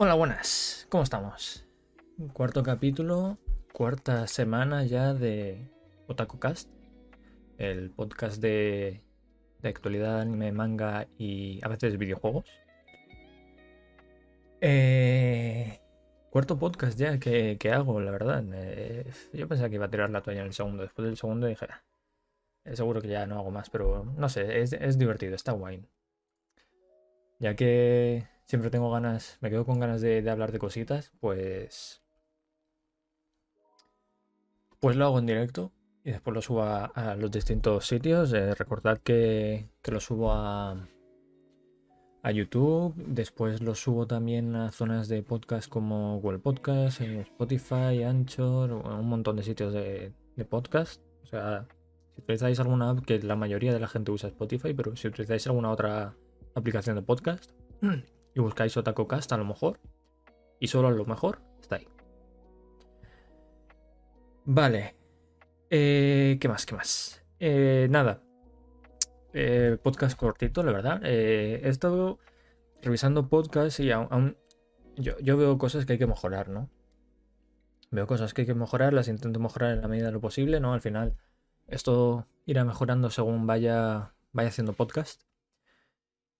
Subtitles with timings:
[0.00, 0.86] Hola, buenas.
[0.90, 1.66] ¿Cómo estamos?
[2.32, 3.36] Cuarto capítulo,
[3.72, 5.72] cuarta semana ya de
[6.06, 6.70] Otaku Cast,
[7.58, 9.02] el podcast de,
[9.60, 12.48] de actualidad, anime, manga y a veces videojuegos.
[14.60, 15.80] Eh,
[16.30, 18.44] cuarto podcast ya que, que hago, la verdad.
[18.54, 20.84] Eh, yo pensaba que iba a tirar la toalla en el segundo.
[20.84, 21.82] Después del segundo dije, "Ah,
[22.64, 25.84] eh, seguro que ya no hago más, pero no sé, es, es divertido, está guay.
[27.40, 32.02] Ya que siempre tengo ganas, me quedo con ganas de, hablar de cositas, pues.
[34.80, 35.72] Pues lo hago en directo
[36.04, 38.32] y después lo subo a, los distintos sitios.
[38.32, 40.88] Eh, recordad que, que lo subo a,
[42.22, 48.72] a YouTube, después lo subo también a zonas de podcast como Google Podcast, Spotify, Anchor,
[48.72, 51.02] un montón de sitios de, de podcast.
[51.24, 51.66] O sea,
[52.14, 55.46] si utilizáis alguna app, que la mayoría de la gente usa Spotify, pero si utilizáis
[55.48, 56.14] alguna otra
[56.54, 57.50] aplicación de podcast
[58.38, 59.80] y buscáis OtakuCast a lo mejor,
[60.60, 61.88] y solo a lo mejor, está ahí.
[64.44, 64.94] Vale.
[65.70, 66.64] Eh, ¿Qué más?
[66.64, 67.22] ¿Qué más?
[67.40, 68.22] Eh, nada.
[69.32, 71.00] Eh, podcast cortito, la verdad.
[71.04, 72.18] He estado
[72.80, 74.36] revisando podcasts y aún, aún-
[74.96, 76.70] yo, yo veo cosas que hay que mejorar, ¿no?
[77.90, 80.60] Veo cosas que hay que mejorar, las intento mejorar en la medida de lo posible,
[80.60, 80.74] ¿no?
[80.74, 81.16] Al final,
[81.66, 85.22] esto irá mejorando según vaya, vaya haciendo podcast.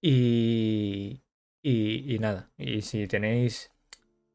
[0.00, 1.22] Y,
[1.70, 3.70] y, nada, y si tenéis,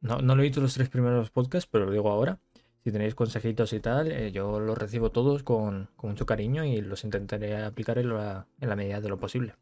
[0.01, 2.39] no, no lo he dicho los tres primeros podcasts, pero lo digo ahora.
[2.83, 6.81] Si tenéis consejitos y tal, eh, yo los recibo todos con, con mucho cariño y
[6.81, 9.55] los intentaré aplicar en la, en la medida de lo posible.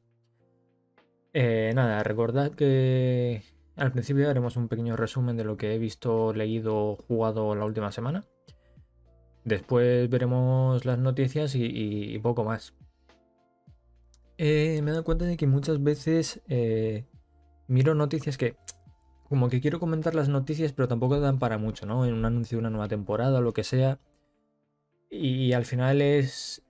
[1.34, 3.44] Eh, nada, recordad que
[3.76, 7.92] al principio haremos un pequeño resumen de lo que he visto, leído, jugado la última
[7.92, 8.26] semana.
[9.46, 12.74] Después veremos las noticias y, poco más.
[14.38, 16.42] Eh, me he dado cuenta de que muchas veces
[17.72, 18.58] miro noticias que
[19.30, 22.06] como que quiero comentar las noticias, pero tampoco dan para mucho, ¿no?
[22.06, 23.98] En un anuncio de una nueva temporada o lo que sea.
[25.10, 26.64] Y al final es.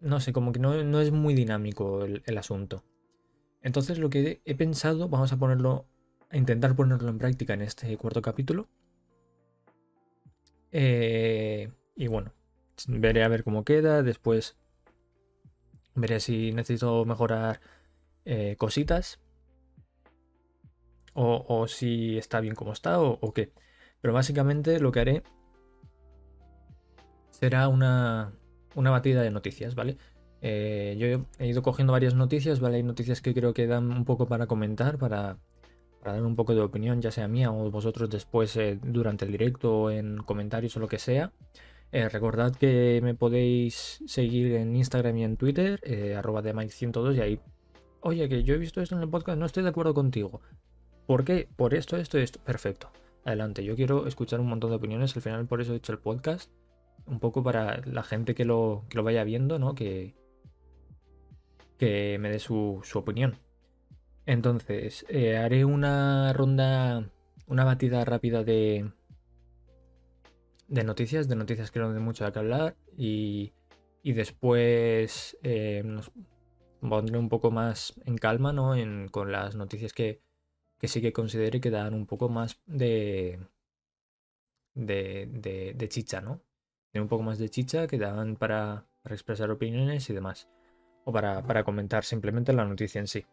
[0.00, 2.84] No sé, como que no, no es muy dinámico el, asunto.
[3.62, 5.86] Entonces lo que he pensado, vamos a ponerlo.
[6.30, 8.68] A intentar ponerlo en práctica en este cuarto capítulo.
[10.70, 12.32] Eh, y bueno,
[12.86, 14.04] veré a ver cómo queda.
[14.04, 14.56] Después
[15.96, 17.60] veré si necesito mejorar
[18.24, 19.18] eh, cositas
[21.16, 23.52] o, si está bien como está o, qué.
[24.00, 25.22] Pero básicamente lo que haré
[27.30, 28.32] será una,
[28.74, 29.96] una batida de noticias, ¿vale?
[30.42, 32.76] Eh, yo he ido cogiendo varias noticias, ¿vale?
[32.76, 35.38] Hay noticias que creo que dan un poco para comentar, para,
[36.04, 39.82] dar un poco de opinión, ya sea mía o vosotros después eh, durante el directo
[39.82, 41.32] o en comentarios o lo que sea.
[41.92, 47.16] Eh, recordad que me podéis seguir en Instagram y en Twitter, eh, arroba de Mike102
[47.16, 47.40] y ahí,
[48.00, 50.40] oye, que yo he visto esto en el podcast, no estoy de acuerdo contigo.
[51.06, 51.48] ¿Por qué?
[51.56, 52.40] Por esto, esto, esto.
[52.40, 52.90] Perfecto.
[53.24, 53.64] Adelante.
[53.64, 55.14] Yo quiero escuchar un montón de opiniones.
[55.16, 56.50] Al final, por eso he hecho el podcast.
[57.06, 59.74] Un poco para la gente que lo, que lo vaya viendo, ¿no?
[59.74, 60.14] Que,
[61.78, 63.38] que me dé su, su opinión.
[64.26, 67.08] Entonces, eh, haré una ronda,
[67.46, 68.90] una batida rápida de,
[70.66, 72.76] de noticias, de noticias que no de mucho de qué hablar.
[72.96, 73.52] Y,
[74.02, 76.10] y después eh, nos
[76.80, 78.74] pondré un poco más en calma, ¿no?
[78.74, 80.25] En, con las noticias que,
[80.78, 83.38] que sí que considere que dan un poco más de,
[84.74, 86.40] de, de, chicha, ¿no?
[86.90, 90.48] Tienen un poco más de chicha que dan para, para expresar opiniones y demás.
[91.04, 93.24] O para, para comentar simplemente la noticia en sí.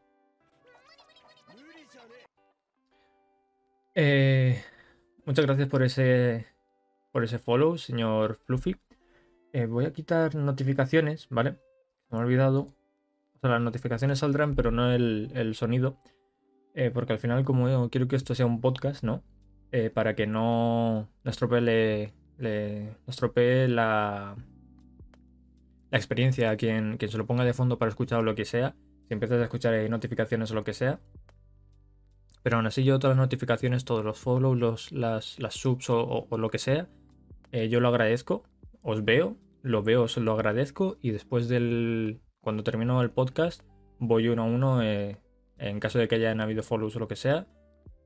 [3.95, 4.63] Eh,
[5.25, 6.47] muchas gracias por ese,
[7.11, 8.75] por ese follow, señor Fluffy.
[9.53, 11.57] Eh, voy a quitar notificaciones, ¿vale?
[12.09, 12.61] Me he olvidado.
[13.35, 15.97] O sea, las notificaciones saldrán, pero no el, el sonido.
[16.73, 19.23] Eh, porque al final, como yo quiero que esto sea un podcast, ¿no?
[19.72, 24.35] Eh, para que no no estropee, le- le- estropee la,
[25.91, 28.45] la experiencia a quien, quien se lo ponga de fondo para escuchar o lo que
[28.45, 28.75] sea.
[29.07, 31.00] Si empiezas a escuchar eh, notificaciones o lo que sea.
[32.41, 36.58] Pero aún así yo todas las notificaciones, todos los follows, las, subs o, lo que
[36.59, 36.90] sea,
[37.52, 38.43] yo lo agradezco.
[38.81, 42.20] Os veo, lo veo, os lo agradezco y después del...
[42.41, 43.61] Cuando termino el podcast
[43.99, 44.81] voy uno a uno
[45.69, 47.47] en caso de que hayan habido follows o lo que sea,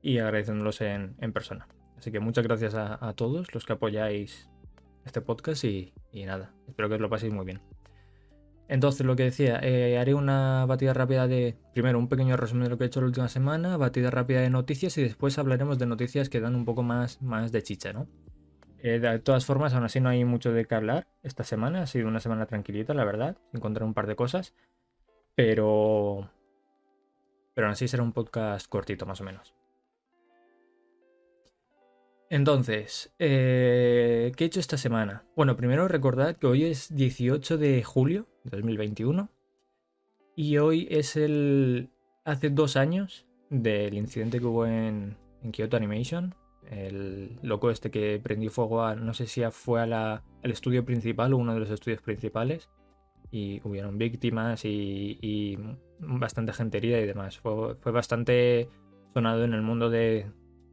[0.00, 1.68] y agradeciéndolos en, en persona.
[1.96, 4.48] Así que muchas gracias a, a todos los que apoyáis
[5.04, 7.60] este podcast y, y nada, espero que os lo paséis muy bien.
[8.68, 12.70] Entonces, lo que decía, eh, haré una batida rápida de, primero, un pequeño resumen de
[12.70, 15.86] lo que he hecho la última semana, batida rápida de noticias y después hablaremos de
[15.86, 18.06] noticias que dan un poco más, más de chicha, ¿no?
[18.80, 21.86] Eh, de todas formas, aún así no hay mucho de qué hablar esta semana, ha
[21.86, 24.54] sido una semana tranquilita, la verdad, encontré un par de cosas,
[25.34, 26.30] pero...
[27.58, 29.52] Pero aún así será un podcast cortito, más o menos.
[32.30, 35.24] Entonces, eh, ¿qué he hecho esta semana?
[35.34, 39.28] Bueno, primero recordad que hoy es 18 de julio de 2021
[40.36, 41.90] y hoy es el...
[42.24, 46.36] hace dos años del incidente que hubo en, en Kyoto Animation.
[46.70, 51.38] El loco este que prendió fuego a, no sé si fue al estudio principal o
[51.38, 52.68] uno de los estudios principales
[53.30, 55.58] y hubieron víctimas y,
[55.98, 57.38] bastante gente herida y demás.
[57.38, 58.68] Fue, bastante
[59.14, 60.26] sonado en el mundo de,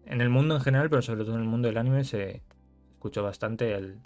[0.06, 2.42] en el mundo en general, pero sobre todo en el mundo del anime se
[2.94, 4.00] escuchó bastante el,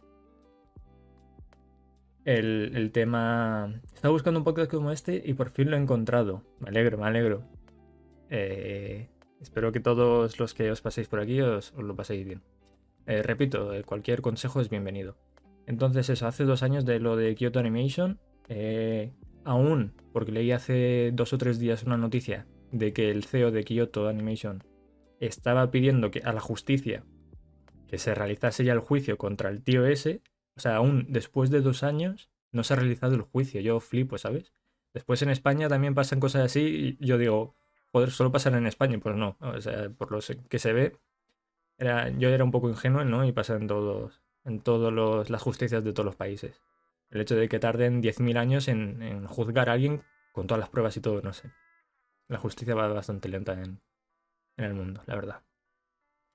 [2.25, 3.73] el, tema.
[3.93, 6.43] Estaba buscando un podcast como este y por fin lo he encontrado.
[6.59, 7.43] Me alegro, me alegro.
[8.29, 9.09] Eh,
[9.41, 12.41] espero que todos los que os paséis por aquí os, lo paséis bien.
[13.07, 15.17] Eh, repito, eh, cualquier consejo es bienvenido.
[15.65, 18.19] Entonces, eso, hace dos años de lo de Kyoto Animation.
[19.43, 23.63] Aún, porque leí hace dos o tres días una noticia de que el CEO de
[23.63, 24.63] Kyoto Animation
[25.19, 27.03] estaba pidiendo que a la justicia
[27.87, 30.21] que se realizase ya el juicio contra el tío ese.
[30.55, 33.61] O sea, aún después de dos años no se ha realizado el juicio.
[33.61, 34.53] Yo flipo, ¿sabes?
[34.93, 37.55] Después en España también pasan cosas así y yo digo,
[38.09, 39.37] solo pasar en España, pues no.
[39.39, 40.19] O sea, por lo
[40.49, 40.95] que se ve,
[42.17, 43.25] yo era un poco ingenuo, ¿no?
[43.25, 46.61] Y pasa en todos, en todas las justicias de todos los países.
[47.09, 50.95] El hecho de que tarden 10.000 años en, juzgar a alguien con todas las pruebas
[50.97, 51.51] y todo, no sé.
[52.27, 53.81] La justicia va bastante lenta en,
[54.57, 55.41] en el mundo, la verdad.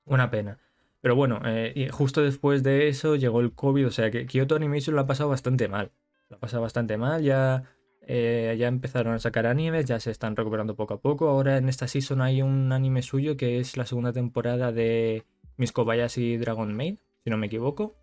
[0.04, 0.58] Una pena.
[1.00, 4.96] Pero bueno, eh, justo después de eso llegó el COVID, o sea que Kyoto Animation
[4.96, 5.92] lo ha pasado bastante mal.
[6.30, 7.64] Lo ha pasado bastante mal, ya,
[8.00, 11.28] eh, ya empezaron a sacar animes, ya se están recuperando poco a poco.
[11.28, 15.24] Ahora en esta season hay un anime suyo que es la segunda temporada de
[15.58, 17.96] Miss Kobayashi Dragon Maid, si no me equivoco.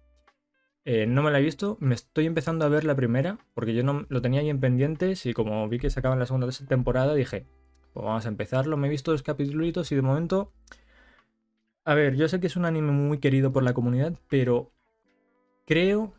[0.83, 3.83] Eh, no me la he visto, me estoy empezando a ver la primera, porque yo
[3.83, 7.45] no lo tenía ahí en pendientes y como vi que sacaban la segunda temporada dije,
[7.93, 8.77] pues vamos a empezarlo.
[8.77, 10.51] Me he visto dos capítulos y de momento.
[11.83, 14.71] A ver, yo sé que es un anime muy querido por la comunidad, pero
[15.65, 16.13] creo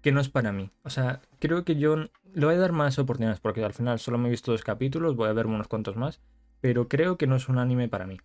[0.00, 0.70] que no es para mí.
[0.82, 4.18] O sea, creo que yo le voy a dar más oportunidades porque al final solo
[4.18, 6.20] me he visto dos capítulos, voy a ver unos cuantos más,
[6.60, 8.18] pero creo que no es un anime para mí.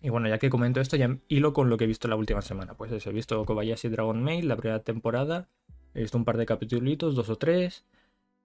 [0.00, 2.42] Y bueno, ya que comento esto, ya hilo con lo que he visto la última
[2.42, 2.74] semana.
[2.74, 5.48] Pues he visto Kobayashi Dragon Mail, la primera temporada,
[5.94, 7.84] he visto un par de capítulos, dos o tres.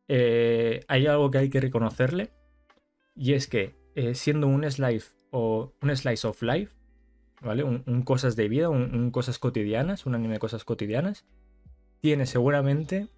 [0.07, 2.31] Eh, hay algo que hay que reconocerle,
[3.15, 6.73] y es que eh, siendo un slice o un slice of life,
[7.41, 7.63] ¿vale?
[7.63, 11.25] Un, cosas de vida, un, cosas cotidianas, un anime de cosas cotidianas,
[11.99, 13.09] tiene seguramente,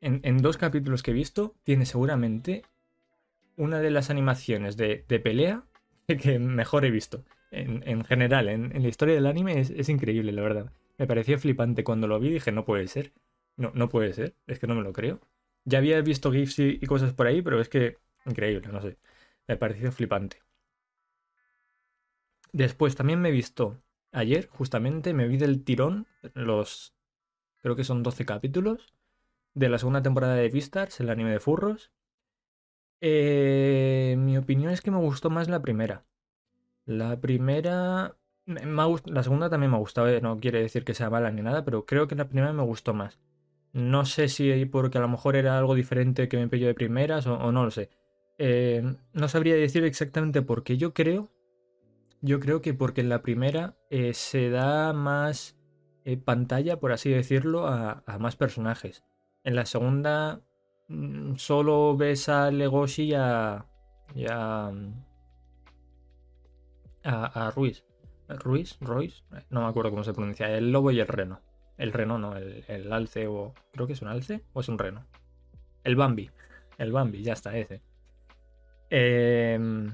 [0.00, 2.62] en, dos capítulos que he visto, tiene seguramente
[3.56, 5.64] una de las animaciones de, pelea
[6.22, 7.24] que mejor he visto.
[7.50, 10.72] En, general, en, la historia del anime es, increíble, la verdad.
[10.98, 13.12] Me pareció flipante cuando lo vi, dije, no puede ser.
[13.56, 15.20] No, no puede ser, es que no me lo creo.
[15.64, 18.96] Ya había visto GIFs y cosas por ahí, pero es que Increíble, no sé.
[19.46, 20.42] Me pareció flipante.
[22.52, 26.94] Después también me he visto ayer, justamente, me vi del tirón los.
[27.62, 28.94] Creo que son 12 capítulos
[29.54, 31.90] de la segunda temporada de Beastars, el anime de furros.
[33.00, 36.04] Eh, mi opinión es que me gustó más la primera.
[36.86, 38.16] La primera.
[38.46, 41.64] la segunda también me ha gustado, eh, no quiere decir que sea mala ni nada,
[41.64, 43.18] pero creo que la primera me gustó más.
[43.72, 47.26] No sé si porque a lo mejor era algo diferente que me pilló de primeras
[47.26, 47.90] o no lo sé.
[48.38, 50.76] Eh, no sabría decir exactamente por qué.
[50.76, 51.30] Yo creo.
[52.20, 55.56] Yo creo que porque en la primera eh, se da más
[56.24, 59.04] pantalla, por así decirlo, a, más personajes.
[59.42, 60.40] En la segunda.
[60.88, 63.64] Mm, solo ves a Legoshi y a.
[64.14, 64.70] Y a,
[67.04, 67.84] a, Ruiz.
[68.28, 68.78] ¿Ruiz?
[68.80, 69.22] ¿Royce?
[69.50, 70.50] No me acuerdo cómo se pronuncia.
[70.50, 71.40] El lobo y el reno.
[71.76, 73.54] El reno no, el, el alce o.
[73.72, 75.06] Creo que es un alce o es un reno.
[75.82, 76.30] El Bambi.
[76.78, 77.82] El Bambi, ya está, ese.
[78.90, 79.92] Em,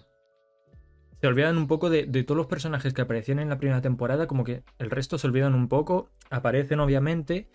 [1.20, 4.44] se olvidan un poco de, todos los personajes que aparecían en la primera temporada, como
[4.44, 7.48] que el resto se olvidan un poco, aparecen obviamente,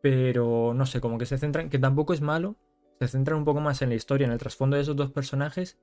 [0.00, 2.56] pero no sé, como que se centran, que tampoco es malo,
[2.98, 5.78] se centran un poco más en la historia, en el trasfondo de esos dos personajes,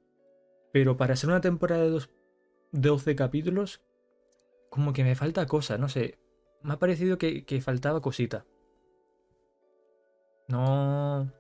[0.72, 2.00] pero para ser una temporada de
[2.72, 3.82] 12 capítulos,
[4.70, 6.20] como que me falta cosa, no sé,
[6.62, 8.46] me ha parecido que faltaba cosita.
[10.48, 11.32] No...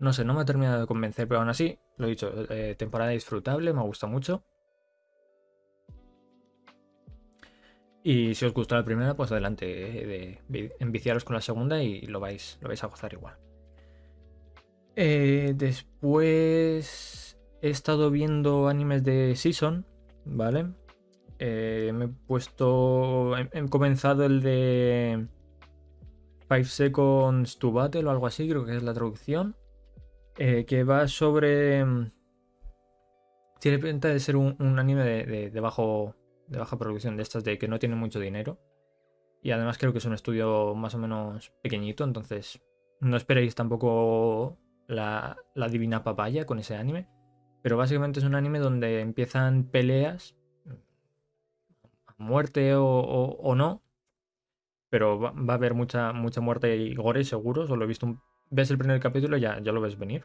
[0.00, 2.76] No sé, no me ha terminado de convencer, pero aún así, lo he dicho, eh,
[2.76, 4.44] temporada disfrutable, me gusta mucho.
[8.04, 10.40] Y si os gustó la primera, pues adelante, eh,
[10.78, 13.36] enviciaros con la segunda y lo vais, lo vais a gozar igual.
[15.00, 19.86] Eh, después he estado viendo animes de Season,
[20.24, 20.72] ¿vale?
[21.38, 23.36] me he puesto.
[23.38, 25.28] he, comenzado el de.
[26.48, 29.54] Five Seconds to Battle o algo así, creo que es la traducción.
[30.36, 31.84] Eh, que va sobre...
[31.84, 32.10] Mm,
[33.60, 36.16] tiene pinta de ser un, anime de, bajo,
[36.48, 38.58] de baja producción, de estas de que no tienen mucho dinero.
[39.42, 42.60] Y además creo que es un estudio más o menos pequeñito, entonces
[43.00, 45.36] no esperéis tampoco la,
[45.70, 47.08] divina papaya con ese anime.
[47.62, 50.36] Pero básicamente es un anime donde empiezan peleas
[52.06, 53.82] a muerte o, no.
[54.90, 57.66] Pero va, a haber mucha, mucha muerte y gore seguro.
[57.66, 60.24] Solo he visto Ves el primer capítulo y ya, ya lo ves venir.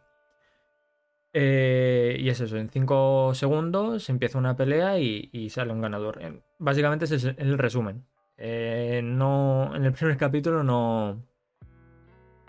[1.34, 6.20] Eh, y es eso, en 5 segundos empieza una pelea y, sale un ganador.
[6.60, 8.06] Básicamente ese es el resumen.
[8.38, 11.24] Eh, no, en el primer capítulo no,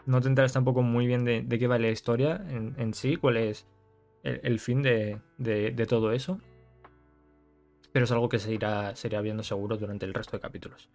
[0.06, 3.66] no te enteras tampoco muy bien de, qué va la historia en, sí, cuál es
[4.22, 5.20] el, fin de,
[5.88, 6.40] todo eso.
[7.92, 10.90] Pero es algo que se irá, se viendo seguro durante el resto de capítulos.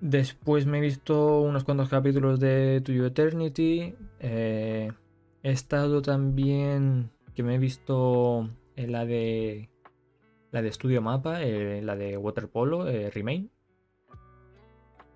[0.00, 3.94] Después me he visto unos cuantos capítulos de To You Eternity.
[4.18, 4.90] Eh,
[5.42, 9.68] He estado también que me he visto en la de
[10.52, 13.50] la de Studio Mapa, eh, la de Waterpolo, eh, Remain,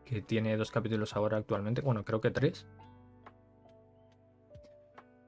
[0.06, 2.66] que tiene dos capítulos ahora actualmente, bueno, creo que tres.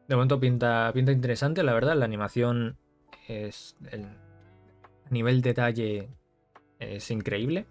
[0.08, 2.78] De momento pinta, pinta interesante, la verdad, la animación
[3.26, 4.06] es el
[5.10, 6.08] nivel de detalle
[6.78, 7.66] es increíble.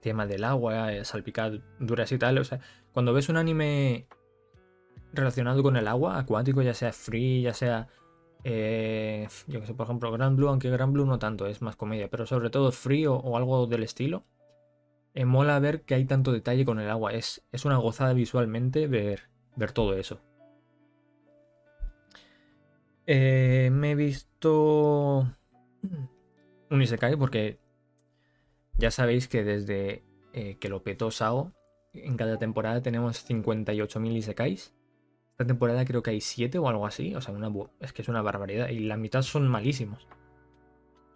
[0.00, 2.60] tema del agua, eh, salpicaduras y tal, o sea,
[2.92, 4.06] cuando ves un anime
[5.12, 7.88] relacionado con el agua, acuático, ya sea free, ya sea.
[8.44, 11.76] Eh, yo que sé, por ejemplo, Grand Blue, aunque Grand Blue no tanto, es más
[11.76, 14.24] comedia, pero sobre todo free o, algo del estilo.
[15.18, 17.12] Eh, mola ver que hay tanto detalle con el agua.
[17.12, 19.22] Es, es una gozada visualmente ver,
[19.56, 20.20] ver todo eso.
[23.04, 25.26] Eh, me he visto
[26.70, 27.58] un Isekai porque
[28.74, 30.04] ya sabéis que desde
[30.60, 31.52] que lo petó Sao,
[31.92, 34.72] en cada temporada tenemos 58.000 Isekais.
[35.32, 37.16] Esta temporada creo que hay 7 o algo así.
[37.16, 37.34] O sea,
[37.80, 38.68] es que es una barbaridad.
[38.68, 40.06] Y la mitad son malísimos.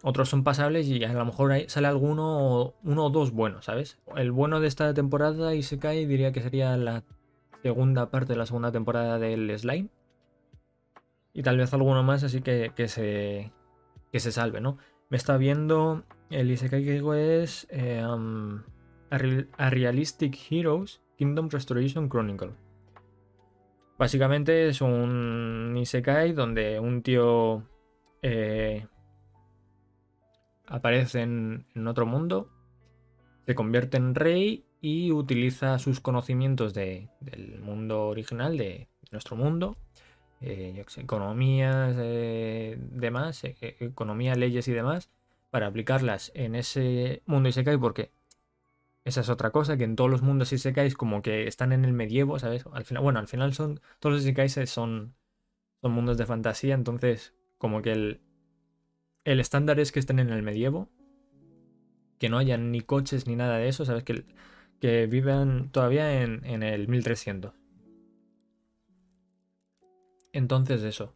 [0.05, 4.01] Otros son pasables y a lo mejor sale alguno uno o dos buenos, ¿sabes?
[4.17, 5.63] El bueno de esta temporada y
[6.05, 7.05] diría que sería la
[7.61, 9.87] segunda parte de la segunda temporada del Slime.
[11.31, 13.53] Y tal vez alguno más, así que, que se,
[14.11, 14.77] que se salve, ¿no?
[15.09, 18.03] Me está viendo el Isekai que es eh,
[19.09, 22.51] Realistic Heroes Kingdom Restoration Chronicle.
[23.97, 27.63] Básicamente es un Isekai donde un tío
[28.21, 28.85] eh,
[30.67, 32.49] aparece en, otro mundo,
[33.45, 37.09] se convierte en rey y utiliza sus conocimientos del
[37.61, 39.77] mundo original, de nuestro mundo,
[40.41, 45.09] eh, economías, eh, demás, economía, leyes y demás,
[45.49, 48.11] para aplicarlas en ese mundo Isekai porque
[49.05, 51.91] esa es otra cosa, que en todos los mundos isekais como que están en el
[51.93, 52.63] medievo, ¿sabes?
[52.63, 55.15] Bueno, al final son todos los isekais son,
[55.81, 58.21] son mundos de fantasía, entonces como que el,
[59.25, 60.89] el estándar es que estén en el medievo,
[62.19, 64.03] que no hayan ni coches ni nada de eso, ¿sabes?
[64.03, 64.25] Que,
[64.79, 67.53] que vivan todavía en, en el 1300.
[70.33, 71.13] Entonces eso.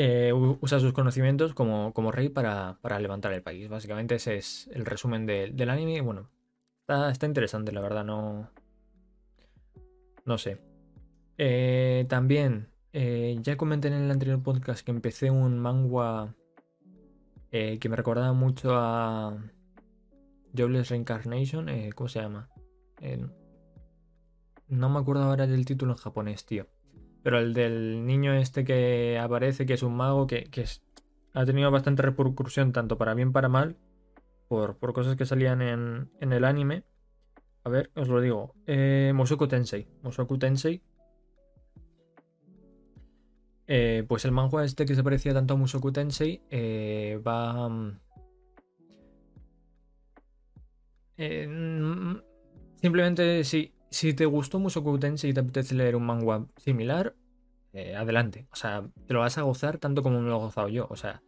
[0.00, 3.68] Eh, usa sus conocimientos como, rey para, levantar el país.
[3.68, 6.00] Básicamente ese es el resumen del anime.
[6.02, 6.30] Bueno,
[6.86, 8.48] está, interesante, la verdad, no.
[10.24, 10.60] No sé.
[11.36, 16.34] Eh, también, eh, ya comenté en el anterior podcast que empecé un manga
[17.50, 19.36] que me recordaba mucho a
[20.56, 21.68] Jobless Reincarnation.
[21.94, 22.50] ¿Cómo se llama?
[24.68, 26.66] no me acuerdo ahora del título en japonés, tío.
[27.22, 30.48] Pero el del niño este que aparece, que es un mago, que,
[31.34, 33.76] ha tenido bastante repercusión, tanto para bien para mal,
[34.48, 36.84] por, cosas que salían en, el anime.
[37.64, 38.54] A ver, os lo digo.
[38.66, 39.88] Eh, Mosoku Tensei.
[40.38, 40.82] Tensei.
[43.70, 47.68] Eh, pues el manhua este que se parecía tanto a Musoku Tensei eh, va...
[47.68, 48.00] Mm,
[51.18, 52.16] eh, mm,
[52.80, 57.14] simplemente sí, si te gustó Musoku Tensei y te apetece leer un manga similar,
[57.96, 58.48] adelante.
[58.50, 60.88] O sea, te lo vas a gozar tanto como me lo he gozado yo.
[60.90, 61.22] O sea,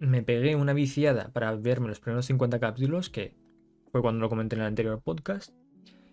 [0.00, 3.34] me pegué una viciada para verme los primeros 50 capítulos, que
[3.90, 5.54] fue cuando lo comenté en el anterior podcast.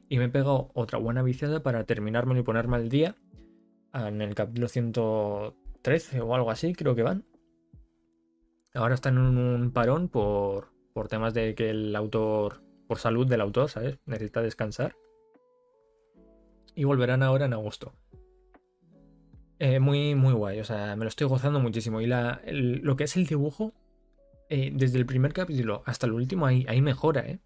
[0.08, 3.16] Y me he pegado otra buena viciada para terminármelo y ponerme al día
[3.96, 7.26] en el capítulo 113 o algo así, creo que van.
[8.74, 13.42] Ahora están en un parón por, por temas de que el autor, por salud del
[13.42, 14.00] autor, ¿sabes?
[14.06, 14.96] Necesita descansar
[16.76, 17.94] y volverán ahora en agosto.
[19.60, 22.02] Eh, muy, muy guay, o sea, me lo estoy gozando muchísimo.
[22.02, 23.74] Y la, lo que es el dibujo,
[24.50, 27.40] eh, desde el primer capítulo hasta el último, hay, hay mejora, ¿eh?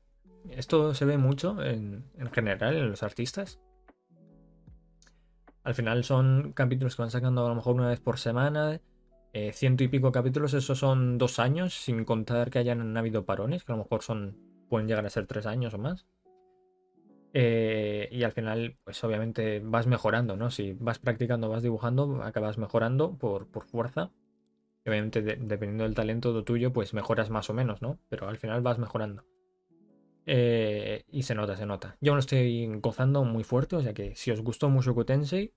[0.50, 2.04] Esto se ve mucho en,
[2.34, 3.60] general en los artistas.
[5.70, 8.82] Al final son capítulos que van sacando a lo mejor una vez por semana.
[9.34, 13.64] eh, ciento y pico capítulos, esos son dos años, sin contar que hayan habido parones,
[13.64, 14.36] que a lo mejor son
[14.68, 16.08] pueden llegar a ser tres años o más.
[17.36, 20.50] Eh, y al final, pues obviamente vas mejorando, ¿no?
[20.50, 24.10] Si vas practicando, vas dibujando, acabas mejorando por, fuerza.
[24.84, 28.00] Y obviamente, dependiendo del talento tuyo, pues mejoras más o menos, ¿no?
[28.10, 29.24] Pero al final vas mejorando.
[30.26, 31.96] Eh, y se nota, se nota.
[32.02, 35.54] Yo me lo estoy gozando muy fuerte, o sea que si os gustó Mushoku Tensei,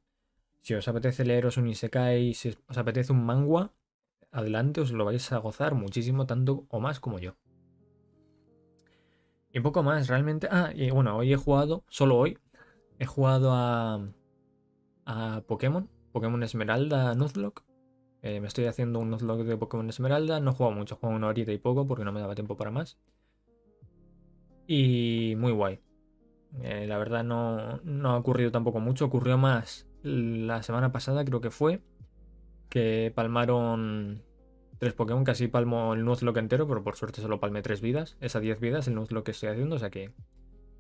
[0.62, 3.73] si os apetece leeros un Isekai, si os apetece un manga,
[4.31, 7.35] adelante, os lo vais a gozar muchísimo, tanto o más como yo.
[9.50, 10.49] Y poco más, realmente.
[10.50, 12.38] Ah, y bueno, hoy he jugado, solo hoy,
[12.99, 14.09] he jugado a,
[15.04, 17.64] a Pokémon, Pokémon Esmeralda Nuzlocke.
[18.23, 20.38] Eh, me estoy haciendo un Nuzlocke de Pokémon Esmeralda.
[20.38, 22.57] No he jugado mucho, he jugado una horita y poco porque no me daba tiempo
[22.57, 22.99] para más.
[24.69, 25.81] Y muy guay.
[26.62, 29.07] Eh, la verdad no, no ha ocurrido tampoco mucho.
[29.07, 31.82] Ocurrió más la semana pasada, creo que fue.
[32.68, 34.23] Que palmaron
[34.78, 38.16] tres Pokémon, casi palmo el Nuzlocke entero, pero por suerte solo palmé tres vidas.
[38.21, 40.11] Esas 10 vidas, el Nuzlocke que estoy haciendo, o sea que...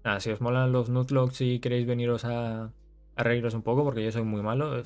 [0.04, 2.72] Nada, si os molan los Nuzlocke, si queréis veniros a,
[3.14, 4.82] a reíros un poco, porque yo soy muy malo.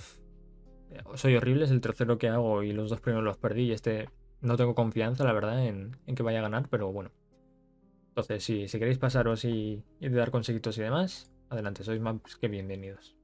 [1.14, 4.10] soy horrible, es el tercero que hago y los dos primeros los perdí y este
[4.40, 7.10] no tengo confianza, la verdad, en, que vaya a ganar, pero bueno.
[8.08, 12.48] Entonces, si, si queréis pasaros y, y dar consejitos y demás, adelante, sois más que
[12.48, 13.15] bienvenidos.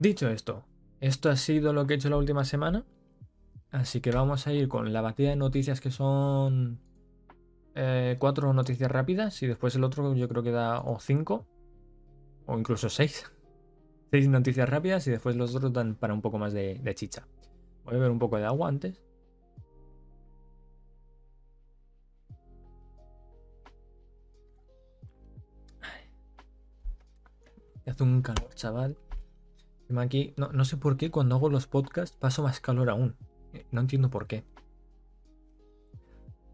[0.00, 0.64] Dicho esto,
[1.00, 2.86] esto ha sido lo que he hecho la última semana.
[3.70, 6.80] Así que vamos a ir con la batida de noticias que son
[7.74, 11.46] eh, cuatro noticias rápidas y después el otro yo creo que da o cinco
[12.46, 13.30] o incluso seis.
[14.10, 17.28] Seis noticias rápidas y después los otros dan para un poco más de, chicha.
[17.84, 19.00] Voy a beber un poco de agua antes.
[27.86, 28.96] Hace un calor, chaval.
[29.98, 33.16] Aquí, no, no sé por qué cuando hago los podcasts paso más calor aún.
[33.70, 34.44] No entiendo por qué.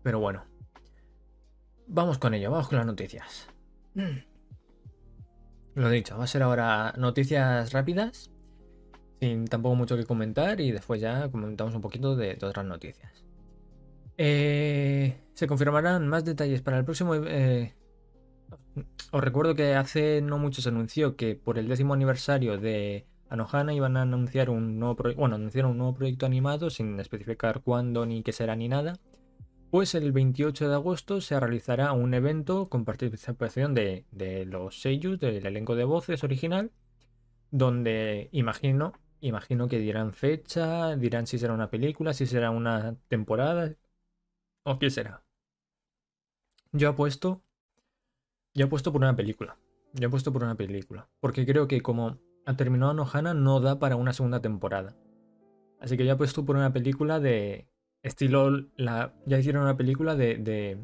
[0.02, 0.44] Pero bueno.
[1.88, 3.48] Vamos con ello, vamos con las noticias.
[5.74, 8.30] Lo dicho, va a ser ahora noticias rápidas,
[9.20, 13.24] sin tampoco mucho que comentar, y después ya comentamos un poquito de, otras noticias.
[14.16, 17.14] Eh, se confirmarán más detalles para el próximo...
[17.14, 17.74] Eh,
[19.12, 23.74] os recuerdo que hace no mucho se anunció que por el décimo aniversario de Anohana
[23.74, 28.06] iban a anunciar un nuevo proyecto, bueno, anunciaron un nuevo proyecto animado sin especificar cuándo
[28.06, 28.98] ni qué será ni nada.
[29.70, 34.04] Pues el 28 de agosto se realizará un evento con participación de,
[34.46, 36.70] los seiyus, del elenco de voces original,
[37.50, 43.74] donde imagino, imagino que dirán fecha, dirán si será una película, si será una temporada
[44.62, 45.24] o qué será.
[46.72, 47.42] Yo apuesto,
[48.54, 49.58] yo apuesto por una película.
[49.94, 53.96] Yo apuesto por una película, porque creo que como ha terminado Nohana no da para
[53.96, 54.96] una segunda temporada.
[55.80, 57.66] Así que ya puesto por una película de
[58.02, 58.68] estilo.
[58.76, 60.78] La, ya hicieron una película de.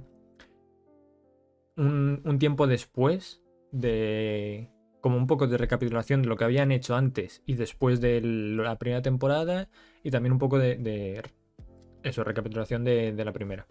[1.76, 4.68] un, tiempo después de.
[5.00, 8.76] Como un poco de recapitulación de lo que habían hecho antes y después de la
[8.78, 9.68] primera temporada.
[10.02, 11.22] Y también un poco de.
[12.02, 13.66] eso, recapitulación de, la primera.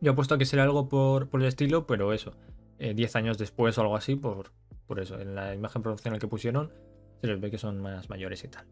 [0.00, 2.32] Yo he puesto a que será algo por, por el estilo, pero eso.
[2.78, 4.50] 10 eh, años después o algo así, por,
[4.86, 6.72] por eso, en la imagen promocional que pusieron,
[7.20, 8.66] se les ve que son más mayores y tal.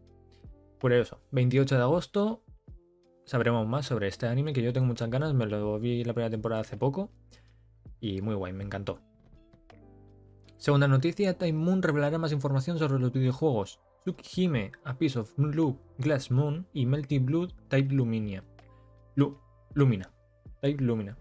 [0.79, 2.43] Por eso, 28 de agosto,
[3.25, 5.33] sabremos más sobre este anime que yo tengo muchas ganas.
[5.33, 7.11] Me lo vi la primera temporada hace poco.
[7.99, 8.99] Y muy guay, me encantó.
[10.57, 15.77] Segunda noticia, Time Moon revelará más información sobre los videojuegos Tsukihime, A Piece of Blue,
[15.99, 18.43] Glass Moon y Melty Blood Type Luminia.
[19.73, 20.11] Lumina.
[20.61, 21.17] Type Lumina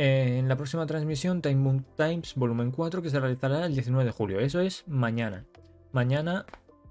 [0.00, 4.12] en la próxima transmisión Time Moon Times Volumen 4 que se realizará el 19 de
[4.12, 4.38] julio.
[4.38, 5.44] Eso es mañana.
[5.90, 6.46] Mañana,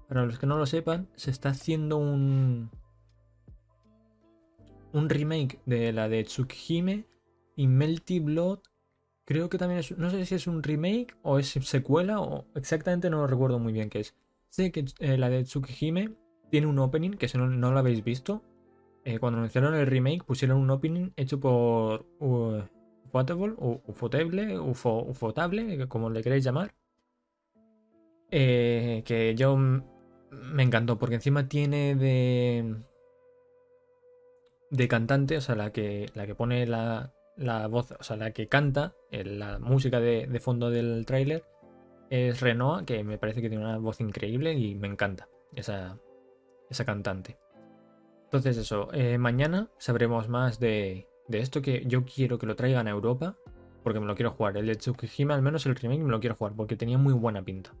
[0.08, 2.70] para los que no lo sepan, se está haciendo un
[4.92, 7.06] un remake de la de Tsukihime
[7.56, 8.58] y Melty Blood.
[9.24, 13.08] Creo que también es, no sé si es un remake o es secuela o exactamente
[13.08, 14.14] no lo recuerdo muy bien qué es.
[14.50, 16.14] Sé que eh, la de Tsukihime
[16.50, 18.42] tiene un opening que si no, lo habéis visto.
[19.06, 22.60] Eh, cuando anunciaron el remake pusieron un opening hecho por uh,
[23.08, 26.74] Ufotable, Ufotable, Ufotable, como le queréis llamar.
[28.30, 32.76] Eh, que yo me encantó, porque encima tiene de.
[34.70, 38.32] de cantante, o sea, la que, la que pone la, la voz, o sea, la
[38.32, 41.44] que canta, eh, la música de, fondo del tráiler,
[42.10, 45.98] es Renoa, que me parece que tiene una voz increíble y me encanta esa,
[46.68, 47.38] esa cantante.
[48.24, 52.88] Entonces, eso, eh, mañana sabremos más de, de esto que yo quiero que lo traigan
[52.88, 53.36] a Europa,
[53.82, 54.56] porque me lo quiero jugar.
[54.56, 57.42] El de Tsukihime, al menos el remake, me lo quiero jugar, porque tenía muy buena
[57.42, 57.72] pinta.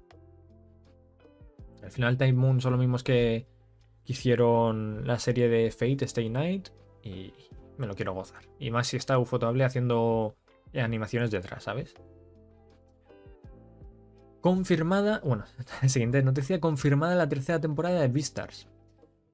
[1.82, 3.46] Al final, Time Moon son los mismos que,
[4.08, 6.70] hicieron la serie de Fate Stay Night
[7.02, 7.32] y
[7.76, 8.42] me lo quiero gozar.
[8.58, 10.34] Y más si está Ufotable haciendo
[10.74, 11.94] animaciones detrás, ¿sabes?
[14.40, 15.44] Confirmada, bueno,
[15.86, 18.68] siguiente noticia, confirmada la tercera temporada de Beastars.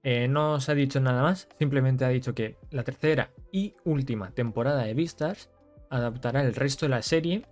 [0.04, 4.30] Eh, no se ha dicho nada más, simplemente ha dicho que la tercera y última
[4.32, 5.50] temporada de Beastars
[5.88, 7.46] adaptará el resto de la serie.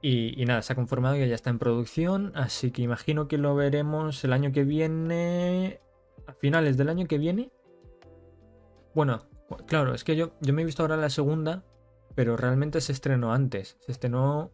[0.00, 3.54] Y, nada, se ha confirmado que ya está en producción, así que imagino que lo
[3.54, 5.80] veremos el año que viene,
[6.26, 7.50] a finales del año que viene.
[8.94, 9.26] Bueno,
[9.66, 11.64] claro, es que yo, yo me he visto ahora la segunda,
[12.14, 13.78] pero realmente se estrenó antes.
[13.80, 14.52] Se estrenó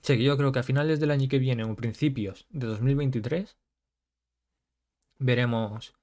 [0.00, 3.58] Sí, yo creo que a finales del año que viene o principios de 2023
[5.18, 5.94] veremos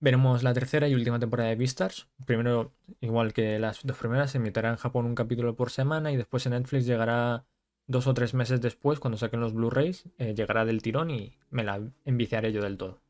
[0.00, 2.08] veremos la tercera y última temporada de Beastars.
[2.26, 6.16] Primero, igual que las dos primeras, se emitirá en Japón un capítulo por semana y
[6.16, 7.44] después en Netflix llegará
[7.86, 11.64] dos o tres meses después, cuando saquen los Blu-rays, eh, llegará del tirón y me
[11.64, 13.00] la enviciaré yo del todo.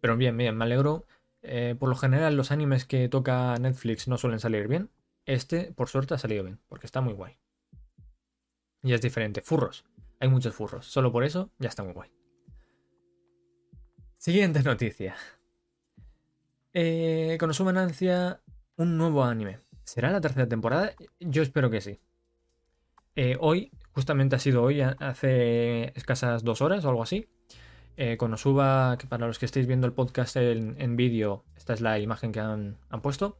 [0.00, 1.06] Pero bien, bien, me alegro.
[1.42, 4.90] Eh, por lo general, los animes que toca Netflix no suelen salir bien.
[5.26, 7.38] Este, por suerte, ha salido bien, porque está muy guay.
[8.82, 9.40] Y es diferente.
[9.40, 9.84] Furros.
[10.20, 10.86] Hay muchos furros.
[10.86, 12.10] Solo por eso ya está muy guay.
[14.24, 15.16] Siguiente noticia.
[16.72, 18.40] Eh, anuncia
[18.74, 19.58] un nuevo anime.
[19.84, 20.92] ¿Será la tercera temporada?
[21.20, 22.00] Yo espero que sí.
[23.16, 27.28] Eh, hoy, justamente ha sido hoy, hace escasas dos horas o algo así.
[27.98, 31.98] Eh, Konosuba, que para los que estéis viendo el podcast en, vídeo, esta es la
[31.98, 33.36] imagen que han, han puesto.